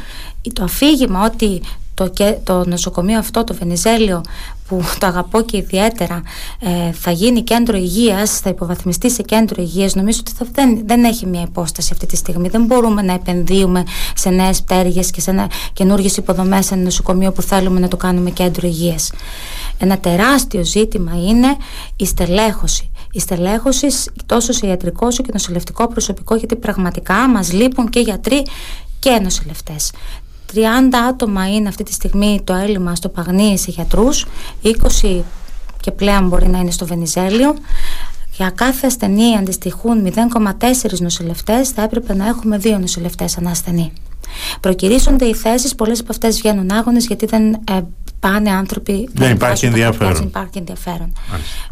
[0.53, 1.63] Το αφήγημα ότι
[1.95, 2.13] το,
[2.45, 4.21] το νοσοκομείο αυτό, το Βενιζέλιο,
[4.69, 6.23] που το αγαπώ και ιδιαίτερα,
[6.61, 11.05] ε, θα γίνει κέντρο υγείας, θα υποβαθμιστεί σε κέντρο υγείας, νομίζω ότι θα, δεν, δεν
[11.05, 12.49] έχει μια υπόσταση αυτή τη στιγμή.
[12.49, 13.85] Δεν μπορούμε να επενδύουμε
[14.15, 18.31] σε νέες πτέρυγες και σε καινούργιες υποδομές σε ένα νοσοκομείο που θέλουμε να το κάνουμε
[18.31, 19.13] κέντρο υγείας.
[19.79, 21.57] Ένα τεράστιο ζήτημα είναι
[21.97, 22.89] η στελέχωση.
[23.13, 23.87] Η στελέχωση
[24.27, 28.43] τόσο σε ιατρικό όσο και νοσηλευτικό προσωπικό, γιατί πραγματικά μας λείπουν και γιατροί
[28.99, 29.91] και νοσηλευτές.
[30.55, 30.59] 30
[31.09, 34.27] άτομα είναι αυτή τη στιγμή το έλλειμμα στο Παγνί σε γιατρούς,
[34.63, 35.23] 20
[35.81, 37.55] και πλέον μπορεί να είναι στο Βενιζέλιο.
[38.37, 43.93] Για κάθε ασθενή αντιστοιχούν 0,4 νοσηλευτές, θα έπρεπε να έχουμε δύο νοσηλευτές ανά ασθενή.
[44.61, 47.81] Προκυρήσονται οι θέσεις, πολλές από αυτές βγαίνουν άγονες γιατί δεν ε,
[48.29, 49.09] πάνε άνθρωποι.
[49.13, 50.15] Δεν υπάρχει ενδιαφέρον.
[50.15, 51.13] Δεν υπάρχει ενδιαφέρον.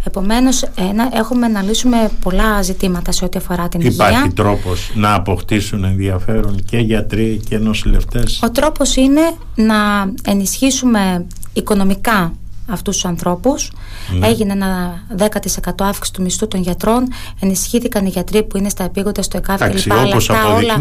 [0.05, 0.65] Επομένως,
[1.13, 4.09] έχουμε να λύσουμε πολλά ζητήματα σε ό,τι αφορά την υπάρχει υγεία.
[4.09, 9.21] Υπάρχει τρόπος να αποκτήσουν ενδιαφέρον και γιατροί και νοσηλευτές; Ο τρόπος είναι
[9.55, 9.75] να
[10.25, 12.33] ενισχύσουμε οικονομικά
[12.67, 13.73] αυτούς τους ανθρώπους
[14.19, 14.27] ναι.
[14.27, 15.25] έγινε ένα 10%
[15.79, 17.09] αύξηση του μισθού των γιατρών
[17.41, 20.75] ενισχύθηκαν οι γιατροί που είναι στα επίγοντα στο ΕΚΑΒ κλπ αλλά αυτά όλα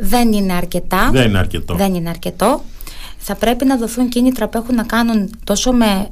[0.00, 1.74] δεν είναι αρκετά δεν είναι αρκετό.
[1.74, 2.62] δεν είναι αρκετό
[3.26, 6.08] θα πρέπει να δοθούν κίνητρα που έχουν να κάνουν τόσο με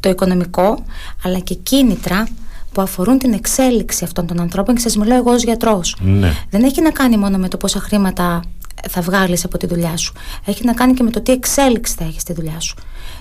[0.00, 0.84] το οικονομικό
[1.24, 2.28] αλλά και κίνητρα
[2.72, 4.74] που αφορούν την εξέλιξη αυτών των ανθρώπων.
[4.74, 5.96] Και σας μιλάω εγώ ως γιατρός.
[6.00, 6.32] Ναι.
[6.50, 8.42] δεν έχει να κάνει μόνο με το πόσα χρήματα
[8.90, 10.12] θα βγάλεις από τη δουλειά σου.
[10.44, 12.74] Έχει να κάνει και με το τι εξέλιξη θα έχεις στη δουλειά σου.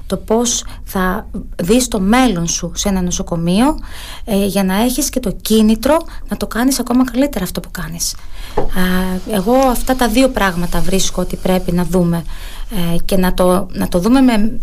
[0.07, 1.27] Το πώς θα
[1.63, 3.79] δεις το μέλλον σου σε ένα νοσοκομείο
[4.25, 5.97] ε, για να έχεις και το κίνητρο
[6.29, 8.15] να το κάνεις ακόμα καλύτερα αυτό που κάνεις.
[9.31, 12.17] εγώ αυτά τα δύο πράγματα βρίσκω ότι πρέπει να δούμε.
[12.17, 12.56] ε,
[13.05, 14.59] και να το, να το δούμε με,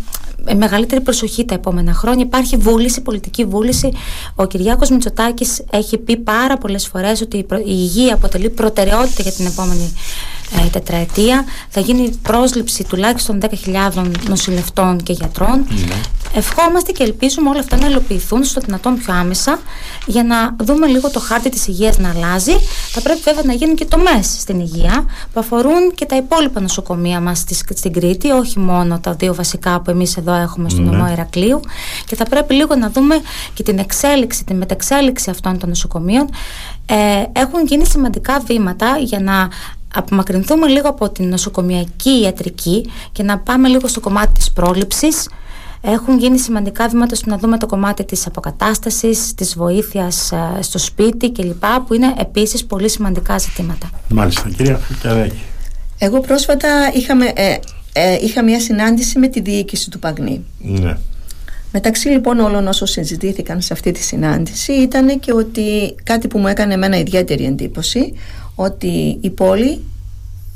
[0.57, 2.25] μεγαλύτερη προσοχή τα επόμενα χρόνια.
[2.25, 3.93] Υπάρχει βούληση, πολιτική βούληση.
[4.35, 9.47] Ο Κυριάκος Μητσοτάκης έχει πει πάρα πολλές φορές ότι η υγεία αποτελεί προτεραιότητα για την
[9.47, 9.93] επόμενη
[10.63, 11.45] ε, τετραετία.
[11.69, 13.41] Θα γίνει πρόσληψη τουλάχιστον
[13.93, 15.67] 10.000 νοσηλευτών και γιατρών.
[15.69, 16.01] Ναι.
[16.37, 19.59] Ευχόμαστε και ελπίζουμε όλα αυτά να υλοποιηθούν στο δυνατόν πιο άμεσα
[20.07, 22.53] για να δούμε λίγο το χάρτη της υγείας να αλλάζει.
[22.91, 27.21] Θα πρέπει βέβαια να γίνουν και τομές στην υγεία που αφορούν και τα υπόλοιπα νοσοκομεία
[27.21, 31.61] μας στην Κρήτη, όχι μόνο τα δύο βασικά που εμείς εδώ έχουμε στον νομό Ερακλείου
[32.07, 33.21] και θα πρέπει λίγο να δούμε
[33.55, 36.29] και την εξέλιξη, την μετεξέλιξη αυτών των νοσοκομείων.
[36.87, 39.49] Ε, έχουν γίνει σημαντικά βήματα για να
[39.95, 45.29] απομακρυνθούμε λίγο από την νοσοκομιακή ιατρική και να πάμε λίγο στο κομμάτι της πρόληψης
[45.87, 50.79] έχουν γίνει σημαντικά βήματα στο να δούμε το κομμάτι της αποκατάστασης, της βοήθειας ε, στο
[50.79, 51.65] σπίτι κλπ.
[51.87, 53.91] που είναι επίσης πολύ σημαντικά ζητήματα.
[54.09, 55.43] Μάλιστα, κυρία Φουκιαδάκη.
[55.99, 57.57] Εγώ πρόσφατα είχαμε, ε,
[57.97, 60.45] ε, είχα μια συνάντηση με τη διοίκηση του Παγνή.
[60.59, 60.97] Ναι.
[61.73, 66.47] Μεταξύ λοιπόν όλων όσων συζητήθηκαν σε αυτή τη συνάντηση ήταν και ότι κάτι που μου
[66.47, 68.13] έκανε εμένα ιδιαίτερη εντύπωση
[68.55, 69.81] ότι η πόλη,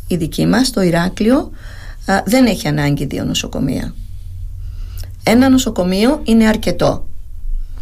[0.09, 1.51] η δική μας, το Ηράκλειο,
[2.25, 3.95] δεν έχει ανάγκη δύο νοσοκομεία.
[5.23, 7.07] Ένα νοσοκομείο είναι αρκετό.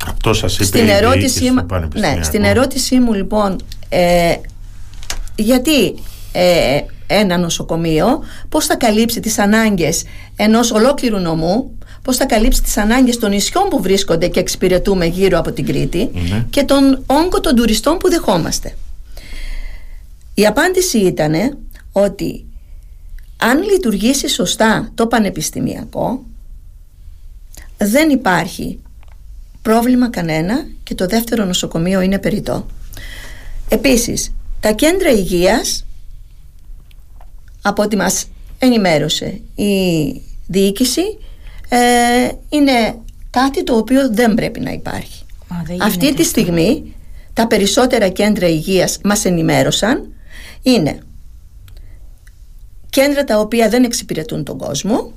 [0.06, 1.50] Αυτό σας είπε στην ερώτησή,
[1.94, 3.56] ναι, στην ερώτησή μου λοιπόν
[3.88, 4.34] ε,
[5.36, 5.94] γιατί
[6.32, 10.04] ε, ένα νοσοκομείο πώς θα καλύψει τις ανάγκες
[10.36, 15.38] ενός ολόκληρου νομού πώς θα καλύψει τις ανάγκες των νησιών που βρίσκονται και εξυπηρετούμε γύρω
[15.38, 16.46] από την Κρήτη ναι.
[16.50, 18.74] και τον όγκο των τουριστών που δεχόμαστε.
[20.34, 21.58] Η απάντηση ήταν
[21.92, 22.44] ότι
[23.36, 26.24] αν λειτουργήσει σωστά το πανεπιστημιακό
[27.76, 28.78] δεν υπάρχει
[29.62, 32.66] πρόβλημα κανένα και το δεύτερο νοσοκομείο είναι περιττό.
[33.68, 35.86] Επίσης, τα κέντρα υγείας
[37.66, 38.26] από ό,τι μας
[38.58, 39.72] ενημέρωσε η
[40.46, 41.18] διοίκηση
[41.68, 42.98] ε, είναι
[43.30, 45.24] κάτι το οποίο δεν πρέπει να υπάρχει.
[45.80, 46.94] Αυτή τη στιγμή
[47.32, 50.12] τα περισσότερα κέντρα υγείας μας ενημέρωσαν
[50.62, 50.98] είναι
[52.90, 55.12] κέντρα τα οποία δεν εξυπηρετούν τον κόσμο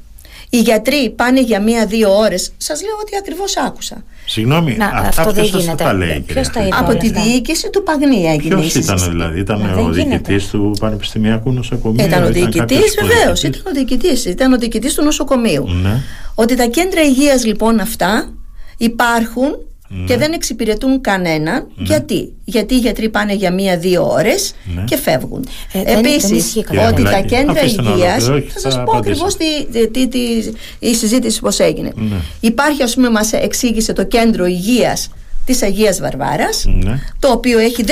[0.50, 2.52] οι γιατροί πάνε για μία-δύο ώρες.
[2.58, 4.04] Σας λέω ότι ακριβώς άκουσα.
[4.26, 5.84] Συγγνώμη, Να, αυτά αυτό δεν γίνεται.
[5.84, 8.56] Τα λέει, ποιος τα είπε Από τη διοίκηση του Παγνή έγινε.
[8.56, 12.06] Ποιος ήταν δηλαδή, ήταν ο διοικητής του Πανεπιστημιακού Νοσοκομείου.
[12.06, 13.44] Ήταν ο διοικητής, βεβαίως.
[13.44, 14.26] Ήταν ο διοικητής.
[14.26, 15.68] Ήταν ο διοικητής του νοσοκομείου.
[15.82, 16.02] Ναι.
[16.36, 18.34] Ότι τα κέντρα υγείας λοιπόν αυτά
[18.78, 19.58] υπάρχουν
[19.90, 20.06] ναι.
[20.06, 21.68] και δεν εξυπηρετούν κανέναν.
[21.76, 21.86] Ναι.
[21.86, 24.84] Γιατί; Γιατί οι γιατροί πάνε για μία-δύο ώρες ναι.
[24.84, 25.48] και φεύγουν.
[25.72, 26.58] Ε, Επίσης,
[26.90, 28.20] ότι τα κέντρα υγεία.
[28.48, 30.20] Θα σας πω ακριβώς τι, τι,
[30.80, 31.92] η συζήτηση πώς έγινε.
[31.96, 32.16] Ναι.
[32.40, 35.10] Υπάρχει, ας πούμε, μας εξήγησε το κέντρο υγείας
[35.46, 37.00] της Αγίας Βαρβάρας, ναι.
[37.20, 37.84] το οποίο έχει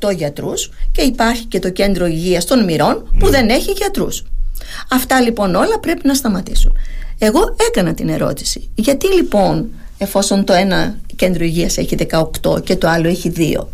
[0.00, 4.24] 18 γιατρούς, και υπάρχει και το κέντρο υγείας των Μυρών, που δεν έχει γιατρούς.
[4.90, 6.72] Αυτά λοιπόν όλα πρέπει να σταματήσουν.
[7.18, 8.68] Εγώ έκανα την ερώτηση.
[8.74, 9.68] Γιατί λοιπόν
[9.98, 11.96] εφόσον το ένα κέντρο υγείας έχει
[12.42, 13.66] 18 και το άλλο έχει 2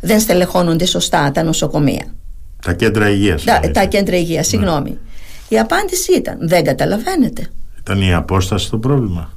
[0.00, 2.14] δεν στελεχώνονται σωστά τα νοσοκομεία
[2.62, 4.42] τα κέντρα υγείας τα, τα κέντρα υγείας, ναι.
[4.42, 4.98] συγγνώμη
[5.48, 9.32] η απάντηση ήταν δεν καταλαβαίνετε ήταν η απόσταση το πρόβλημα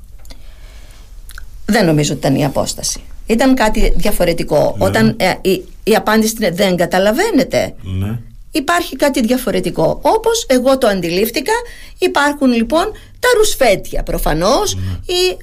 [1.65, 4.85] δεν νομίζω ότι ήταν η απόσταση ήταν κάτι διαφορετικό ναι.
[4.85, 8.19] όταν ε, η, η απάντηση είναι δεν καταλαβαίνετε ναι.
[8.51, 9.99] Υπάρχει κάτι διαφορετικό.
[10.01, 11.51] Όπως εγώ το αντιλήφθηκα,
[11.97, 12.83] υπάρχουν λοιπόν
[13.19, 15.13] τα ρουσφέτια προφανώς ναι.
[15.15, 15.37] ή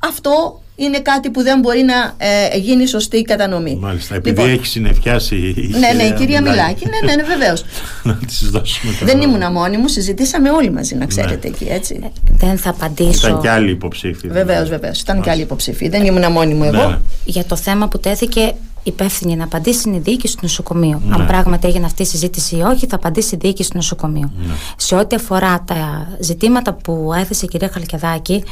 [0.00, 3.78] αυτό είναι κάτι που δεν μπορεί να ε, γίνει σωστή κατανομή.
[3.80, 7.64] Μάλιστα, επειδή λοιπόν, έχεις συνεφιάσει η Ναι, ναι, η κυρία Μιλάκη, ναι, ναι, ναι βεβαίως.
[8.02, 11.54] να της δώσουμε το Δεν ήμουν μόνη μου, συζητήσαμε όλοι μαζί, να ξέρετε ναι.
[11.54, 12.00] εκεί, έτσι.
[12.02, 13.28] Ε, δεν θα απαντήσω.
[13.28, 14.28] Ήταν και άλλοι υποψήφοι.
[14.28, 15.00] Βεβαίως, βεβαίως.
[15.00, 15.88] Ήταν και άλλοι υποψήφοι.
[15.88, 16.88] Δεν ήμουν μόνη μου εγώ.
[16.88, 16.98] Ναι.
[17.24, 21.02] Για το θέμα που τέθηκε, υπεύθυνη να απαντήσει είναι η διοίκηση του νοσοκομείου.
[21.10, 24.32] Αν πράγματι έγινε αυτή η συζήτηση ή όχι, θα απαντήσει η διοίκηση του νοσοκομείου.
[24.76, 28.44] Σε ό,τι αφορά τα ζητήματα που έθεσε η κυρία Χαλκιαδάκη,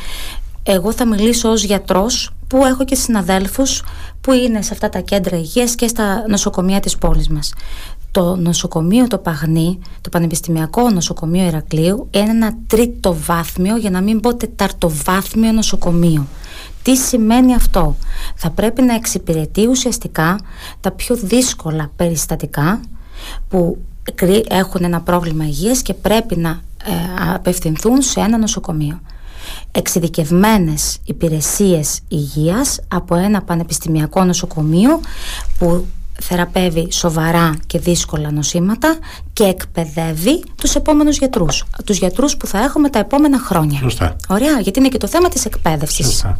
[0.72, 3.84] εγώ θα μιλήσω ως γιατρός που έχω και συναδέλφους
[4.20, 7.52] που είναι σε αυτά τα κέντρα υγείας και στα νοσοκομεία της πόλης μας.
[8.10, 14.20] Το νοσοκομείο το Παγνί, το Πανεπιστημιακό Νοσοκομείο Ηρακλείου είναι ένα τρίτο βάθμιο για να μην
[14.20, 16.26] πω τεταρτοβάθμιο νοσοκομείο.
[16.82, 17.96] Τι σημαίνει αυτό;
[18.34, 20.38] Θα πρέπει να εξυπηρετεί ουσιαστικά
[20.80, 22.80] τα πιο δύσκολα περιστατικά
[23.48, 23.78] που
[24.48, 26.50] έχουν ένα πρόβλημα υγείας και πρέπει να
[26.84, 26.92] ε,
[27.34, 29.00] απευθυνθούν σε ένα νοσοκομείο
[29.72, 35.00] εξειδικευμένες υπηρεσίες υγείας από ένα πανεπιστημιακό νοσοκομείο
[35.58, 35.86] που
[36.20, 38.96] θεραπεύει σοβαρά και δύσκολα νοσήματα
[39.32, 41.64] και εκπαιδεύει τους επόμενους γιατρούς.
[41.84, 43.78] Τους γιατρούς που θα έχουμε τα επόμενα χρόνια.
[43.78, 44.16] Σωστά.
[44.28, 46.06] Ωραία, γιατί είναι και το θέμα της εκπαίδευσης.
[46.06, 46.38] Σωστά.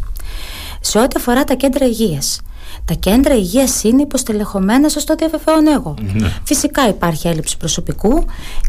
[0.81, 2.41] Σε ό,τι αφορά τα κέντρα υγείας.
[2.85, 5.95] Τα κέντρα υγείας είναι υποστελεχωμένα, σα το διαβεβαιώνω εγώ.
[6.15, 6.33] Ναι.
[6.45, 8.25] Φυσικά υπάρχει έλλειψη προσωπικού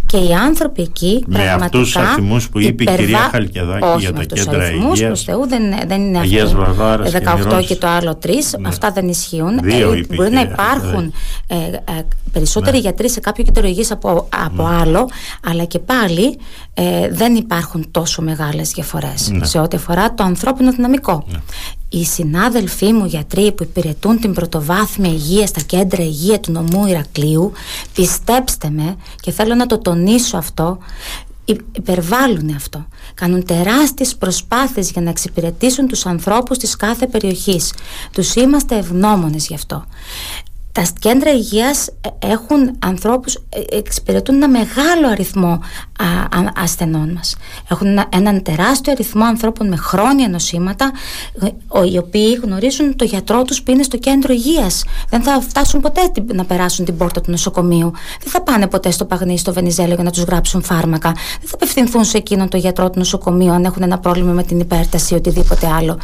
[0.06, 1.66] και οι άνθρωποι εκεί Με πραγματικά.
[1.66, 4.45] αυτούς τους αριθμούς που είπε η υπερβα- κυρία Χαλκιαδάκη Όχι, για με τα αυτούς τους
[4.45, 5.24] κέντρα αριθμούς, υγείας.
[5.24, 6.58] προς Θεού, δεν, δεν είναι Αγίας αυτό.
[6.58, 7.66] Βαρβάρας και 18 Νερός.
[7.66, 8.30] και το άλλο 3.
[8.60, 8.68] Ναι.
[8.68, 9.60] Αυτά δεν ισχύουν.
[9.62, 11.14] Δύο Ε, είπε η μπορεί να κυρία υπάρχουν
[11.47, 12.82] ε, ε, περισσότεροι Ναι.
[12.82, 15.10] γιατροί σε κάποιο κέντρο υγείας από, από άλλο,
[15.50, 16.38] αλλά και πάλι
[16.74, 19.45] ε, δεν υπάρχουν τόσο μεγάλες διαφορές Ναι.
[19.45, 21.24] σε ό,τι αφορά το ανθρώπινο δυναμικό.
[21.89, 27.51] Οι συνάδελφοί μου γιατροί που υπηρετούν την πρωτοβάθμια υγεία στα κέντρα υγεία του νομού Ηρακλείου,
[27.93, 30.77] πιστέψτε με και θέλω να το τονίσω αυτό,
[31.45, 32.85] υ- υπερβάλλουν αυτό.
[33.13, 37.73] Κάνουν τεράστιες προσπάθειες για να εξυπηρετήσουν τους ανθρώπους της κάθε περιοχής.
[38.11, 39.85] Τους είμαστε ευγνώμονες γι' αυτό.
[40.72, 45.47] Τα κέντρα υγείας ε, έχουν ανθρώπους, ε, εξυπηρετούν ένα μεγάλο αριθμό
[45.99, 46.05] α,
[46.39, 47.36] α- ασθενών μας.
[47.70, 50.91] Έχουν ένα, έναν τεράστιο αριθμό ανθρώπων με χρόνια νοσήματα,
[51.41, 54.84] ε, ο- οι οποίοι γνωρίζουν το γιατρό τους που είναι στο κέντρο υγείας.
[55.09, 57.91] Δεν θα φτάσουν ποτέ την- να περάσουν την πόρτα του νοσοκομείου.
[58.24, 61.11] Δεν θα πάνε ποτέ στο Παγνί, στο Βενιζέλο για να τους γράψουν φάρμακα.
[61.11, 64.59] Δεν θα απευθυνθούν σε εκείνον το γιατρό του νοσοκομείου αν έχουν ένα πρόβλημα με την
[64.59, 65.97] υπέρταση ή οτιδήποτε άλλο.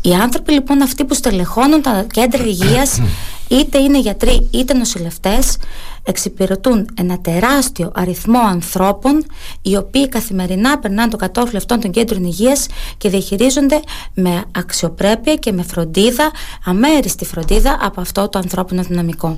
[0.00, 3.00] Οι άνθρωποι λοιπόν αυτοί που στελεχώνουν τα κέντρα υγείας
[3.48, 5.56] είτε είναι γιατροί είτε νοσηλευτές
[6.04, 9.24] εξυπηρετούν ένα τεράστιο αριθμό ανθρώπων
[9.62, 12.66] οι οποίοι καθημερινά περνάνε το κατόφλι αυτών των κέντρων υγείας
[12.98, 13.80] και διαχειρίζονται
[14.14, 16.30] με αξιοπρέπεια και με φροντίδα,
[16.64, 19.34] αμέριστη φροντίδα από αυτό το ανθρώπινο δυναμικό.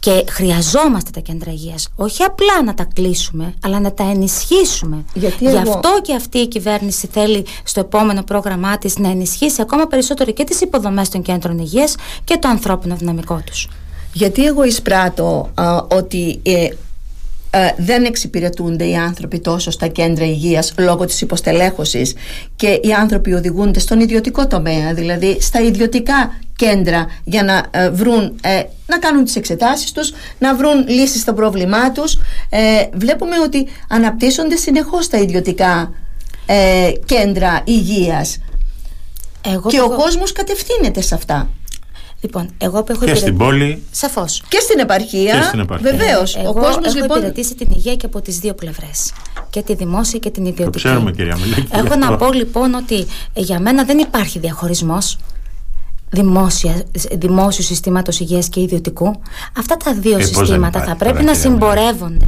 [0.00, 1.88] Και χρειαζόμαστε τα κέντρα υγείας.
[1.96, 5.04] Όχι απλά να τα κλείσουμε αλλά να τα ενισχύσουμε.
[5.14, 9.60] Γιατί Γι' εγώ- αυτό και αυτή η κυβέρνηση θέλει στο επόμενο πρόγραμμά της να ενισχύσει
[9.62, 13.68] ακόμα περισσότερο και τις υποδομές των κέντρων υγείας και το ανθρώπινο δυναμικό τους.
[14.12, 16.76] Γιατί εγώ εισπράττω α, ότι ε, ε,
[17.76, 22.14] δεν εξυπηρετούνται οι άνθρωποι τόσο στα κέντρα υγείας λόγω της υποστελέχωσης
[22.56, 28.38] και οι άνθρωποι οδηγούνται στον ιδιωτικό τομέα, δηλαδή στα ιδιωτικά κέντρα για να ε, βρουν,
[28.42, 32.18] ε, να κάνουν τις εξετάσεις τους, να βρουν λύσεις στο πρόβλημά τους.
[32.48, 32.58] Ε,
[32.92, 35.92] βλέπουμε ότι αναπτύσσονται συνεχώς τα ιδιωτικά
[36.46, 38.38] ε, κέντρα υγείας
[39.46, 41.48] εγώ και που ο έχω- κόσμος κατευθύνεται σε αυτά.
[42.20, 45.90] Λοιπόν, εγώ που έχω Και στην πόλη Σαφώς Και στην επαρχία, Και στην επαρχία.
[45.90, 46.36] βεβαίως.
[46.36, 49.12] Εγώ ο κόσμος έχω λοιπόν υπηρετήσει την υγεία και από τις δύο πλευρές
[49.50, 52.24] Και τη δημόσια και την ιδιωτική ξέρουμε, κυρία Μιλάκη, γι' Έχω να αυτό.
[52.26, 55.18] πω λοιπόν ότι ε, για μένα δεν υπάρχει διαχωρισμός
[56.10, 59.20] δημόσια, δημόσιου συστήματος υγείας και ιδιωτικού
[59.58, 61.74] Αυτά τα δύο Ε, πώς δεν συστήματα υπάρχει θα πρέπει τώρα, να κυρία Μιλάκη.
[61.76, 62.26] συμπορεύονται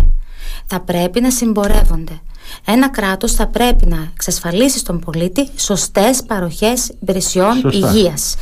[0.67, 2.21] θα πρέπει να συμπορεύονται.
[2.65, 7.89] Ένα κράτος θα πρέπει να εξασφαλίσει στον πολίτη σωστές παροχές υπηρεσιών Σωστά.
[7.89, 8.37] υγείας.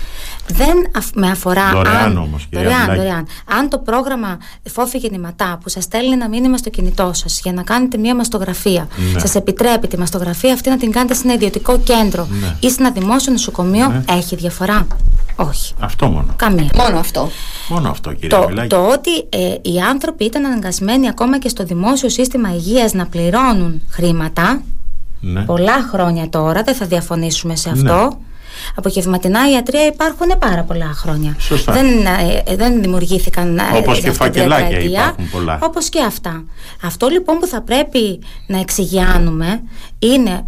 [0.53, 3.01] Δεν αφ- με αφορά Δωρεάν αν, όμως, κυρία δωρεάν, Μιλάκη.
[3.01, 3.26] δωρεάν.
[3.59, 4.38] αν το πρόγραμμα
[4.70, 8.88] Φόφη Γεννηματά που σας στέλνει ένα μήνυμα στο κινητό σας για να κάνετε μια μαστογραφία
[9.12, 9.18] Ναι.
[9.20, 12.57] σας επιτρέπει τη μαστογραφία αυτή να την κάνετε σε ένα ιδιωτικό κέντρο Ναι.
[12.61, 14.05] ή σε ένα δημόσιο νοσοκομείο Ναι.
[14.09, 14.86] έχει διαφορά;
[15.36, 15.74] Όχι.
[15.80, 16.32] Αυτό μόνο.
[16.36, 16.68] Καμία.
[16.76, 17.30] μόνο αυτό.
[17.68, 18.68] Μόνο αυτό, κυρία Το, Μιλάκη.
[18.68, 23.82] το ότι ε, οι άνθρωποι ήταν αναγκασμένοι ακόμα και στο δημόσιο σύστημα υγείας να πληρώνουν
[24.01, 24.62] χρήματα
[25.20, 25.40] Ναι.
[25.40, 27.94] πολλά χρόνια τώρα, δεν θα διαφωνήσουμε σε αυτό.
[27.94, 28.09] Ναι.
[28.74, 31.34] Αποχευματινά ιατρία υπάρχουν πάρα πολλά χρόνια.
[31.38, 31.72] Σωστά.
[31.72, 35.01] Δεν, ε, ε, δεν δημιουργήθηκαν ε, Όπως για και αυτή την φακελάκια τετραετία.
[35.01, 35.59] υπάρχουν πολλά.
[35.62, 36.44] Όπως και αυτά.
[36.82, 39.61] Αυτό λοιπόν που θα πρέπει να εξηγιάνουμε
[39.98, 40.42] είναι α,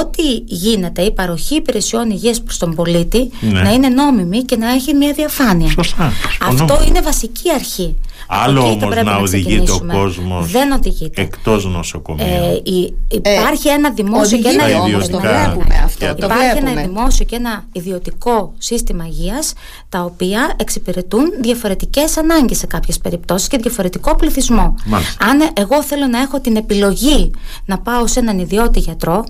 [0.00, 3.60] ό,τι γίνεται η παροχή υπηρεσιών υγείας προς τον πολίτη Ναι.
[3.62, 5.70] να είναι νόμιμη και να έχει μια διαφάνεια.
[5.70, 6.64] Σωστά, συμφωνώ.
[6.72, 7.96] Αυτό είναι βασική αρχή.
[8.26, 9.94] Από Άλλο εκεί θα όμως πρέπει να οδηγείται ο ξεκινήσουμε.
[9.94, 11.20] κόσμος Δεν οδηγείται.
[11.22, 12.26] εκτός νοσοκομείου.
[12.26, 15.18] Ε, η- υπάρχει ένα δημόσιο και ένα οδηγείται όμως, ιδιωτικό.
[15.20, 16.14] το βλέπουμε αυτό, κέντρα.
[16.28, 16.70] το Υπάρχει βλέπουμε.
[16.80, 19.52] ένα δημόσιο και ένα ιδιωτικό σύστημα υγείας
[19.88, 24.74] τα οποία εξυπηρετούν διαφορετικές ανάγκες σε κάποιες περιπτώσεις και διαφορετικό πληθυσμό.
[24.84, 25.24] Μάλιστα.
[25.26, 27.30] Αν εγώ θέλω να έχω την επιλογή
[27.64, 29.24] να πάω σε έναν ιδιώτη γιατρό,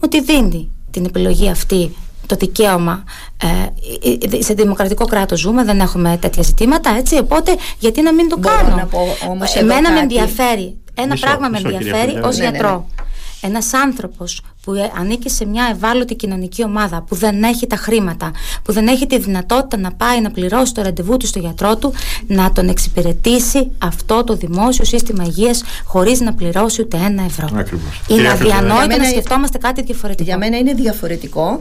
[0.00, 1.94] μου τη δίνει την επιλογή αυτή
[2.26, 3.04] το δικαίωμα.
[3.42, 7.18] Ε, σε δημοκρατικό κράτος ζούμε, δεν έχουμε τέτοια ζητήματα, έτσι.
[7.18, 8.98] Οπότε, γιατί να μην το Μπορώ κάνω; να πω
[9.28, 10.00] όμως εδώ Εμένα με κάτι.
[10.16, 10.76] ενδιαφέρει.
[10.94, 12.26] Ένα Μισό, πράγμα με μισό, κυρία ενδιαφέρει Πεντέλη.
[12.28, 12.58] ως Ναι, ναι, ναι.
[13.40, 13.48] Γιατρό.
[13.48, 18.30] Ένας άνθρωπος που ε, ανήκει σε μια ευάλωτη κοινωνική ομάδα, που δεν έχει τα χρήματα,
[18.62, 21.92] που δεν έχει τη δυνατότητα να πάει να πληρώσει το ραντεβού του στο γιατρό του,
[22.26, 27.48] να τον εξυπηρετήσει αυτό το δημόσιο σύστημα υγείας χωρίς να πληρώσει ούτε ένα ευρώ.
[27.54, 27.82] Ακριβώς.
[27.84, 28.56] Είναι Κυρία Χρυσοδουλίδη.
[28.56, 30.24] αδιανόητο Για να μένα- σκεφτόμαστε κάτι διαφορετικό.
[30.24, 31.60] Για μένα είναι διαφορετικό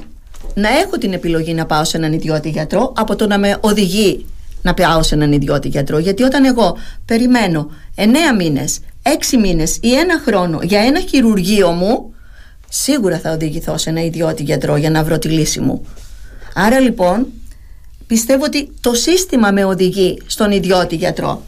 [0.54, 4.26] να έχω την επιλογή να πάω σε έναν ιδιώτη γιατρό από το να με οδηγεί
[4.62, 5.98] να πάω σε έναν ιδιώτη γιατρό.
[5.98, 8.06] Γιατί όταν εγώ περιμένω 9
[8.38, 12.14] μήνες, 6 μήνες ή ένα χρόνο για ένα χειρουργείο μου,
[12.70, 15.86] σίγουρα θα οδηγηθώ σε ένα ιδιώτη γιατρό για να βρω τη λύση μου.
[16.54, 17.28] Άρα λοιπόν
[18.08, 21.44] πιστεύω ότι το σύστημα με οδηγεί στον ιδιώτη γιατρό.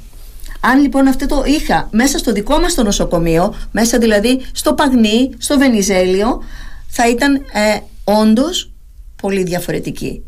[0.60, 5.30] Αν λοιπόν αυτό το είχα μέσα στο δικό μας το νοσοκομείο, μέσα δηλαδή στο Παγνί,
[5.38, 6.44] στο Βενιζέλιο,
[6.88, 8.72] θα ήταν ε, όντως
[9.22, 10.24] πολύ διαφορετική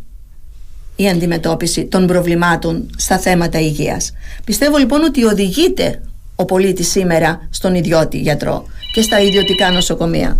[0.95, 4.13] η αντιμετώπιση των προβλημάτων στα θέματα υγείας.
[4.43, 6.01] Πιστεύω λοιπόν ότι οδηγείται
[6.35, 10.37] ο πολίτης σήμερα στον ιδιώτη γιατρό και στα ιδιωτικά νοσοκομεία.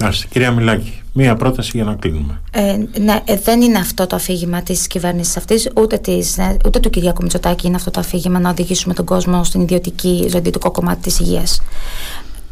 [0.00, 2.40] Άστε, κυρία Μιλάκη, μία πρόταση για να κλείνουμε.
[2.50, 6.80] Ε, ναι, ε, δεν είναι αυτό το αφήγημα της κυβέρνησης αυτής, ούτε, της, ε, ούτε
[6.80, 10.70] του Κυριάκου Μητσοτάκη είναι αυτό το αφήγημα να οδηγήσουμε τον κόσμο στην ιδιωτική, στο ιδιωτικό
[10.70, 11.62] κομμάτι της υγείας.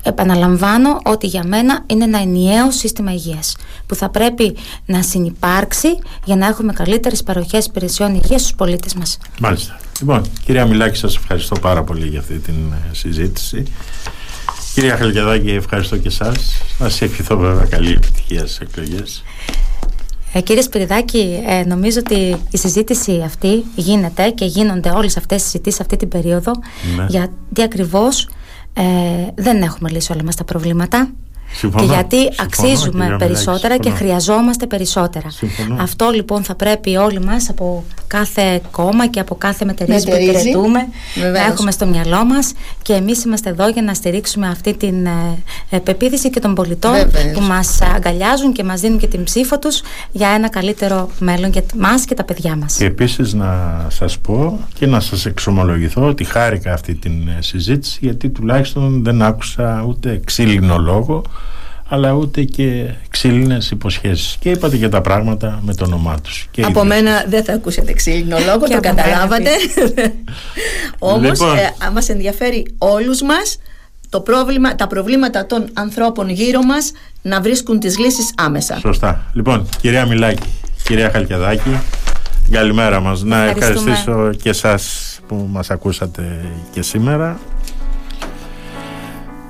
[0.08, 3.56] Επαναλαμβάνω ότι για μένα είναι ένα ενιαίο σύστημα υγείας
[3.86, 4.56] που θα πρέπει
[4.86, 5.88] να συνυπάρξει
[6.24, 9.18] για να έχουμε καλύτερες παροχές υπηρεσιών υγείας στους πολίτες μας.
[9.40, 9.78] Μάλιστα.
[10.00, 13.62] Λοιπόν, κυρία Μιλάκη, σας ευχαριστώ πάρα πολύ για αυτή την ε, συζήτηση.
[14.74, 16.62] Κυρία Χαλκιαδάκη, ευχαριστώ και εσάς.
[16.78, 19.24] Να σε ευχηθώ βέβαια καλή επιτυχία στις εκλογές.
[20.32, 25.44] Ε, κύριε Σπυριδάκη, ε, νομίζω ότι η συζήτηση αυτή γίνεται και γίνονται όλες αυτές οι
[25.44, 26.52] συζητήσεις αυτή την περίοδο
[26.96, 27.06] Ναι.
[27.08, 28.28] γιατί ακριβώς
[28.78, 31.10] ε, δεν έχουμε λύσει όλα μας τα προβλήματα
[31.52, 31.86] Συμφωνώ.
[31.86, 33.96] και γιατί Συμφωνώ, αξίζουμε κυρία Μιλάκη, περισσότερα και συμφωνώ.
[34.04, 35.30] χρειαζόμαστε περισσότερα.
[35.30, 35.76] Συμφωνώ.
[35.82, 40.32] Αυτό λοιπόν θα πρέπει όλοι μας από κάθε κόμμα και από κάθε μετερίζει που Μετερίζει.
[40.48, 40.78] υπηρετούμε
[41.14, 41.46] να Βεβαίως.
[41.48, 45.38] έχουμε στο μυαλό μας και εμείς είμαστε εδώ για να στηρίξουμε αυτή την ε,
[45.70, 47.32] ε, πεποίθηση και των πολιτών Βεβαίως.
[47.32, 49.80] που μας αγκαλιάζουν και μας δίνουν και την ψήφο τους
[50.12, 52.76] για ένα καλύτερο μέλλον για μας και τα παιδιά μας.
[52.76, 57.98] Και επίσης να σας πω και να σας εξομολογηθώ ότι χάρηκα αυτή την ε, συζήτηση
[58.02, 61.22] γιατί τουλάχιστον δεν άκουσα ούτε ξύλινο λόγο
[61.90, 66.48] αλλά ούτε και ξύλινες υποσχέσεις και είπατε και τα πράγματα με το όνομά τους.
[66.50, 66.84] Και οι Από δύο.
[66.84, 69.50] μένα δεν θα ακούσετε ξύλινο λόγο, Και το από μένα καταλάβατε.
[70.98, 71.56] Όμως Λοιπόν.
[71.56, 73.58] ε, μας ενδιαφέρει όλους μας
[74.08, 78.78] το πρόβλημα, τα προβλήματα των ανθρώπων γύρω μας να βρίσκουν τις λύσεις άμεσα.
[78.78, 79.24] Σωστά.
[79.32, 80.48] Λοιπόν, κυρία Μιλάκη,
[80.84, 81.78] κυρία Χαλκιαδάκη,
[82.50, 83.22] καλημέρα μας.
[83.22, 83.90] Να Ευχαριστούμε.
[83.90, 86.22] ευχαριστήσω και εσάς που μας ακούσατε
[86.72, 87.38] και σήμερα.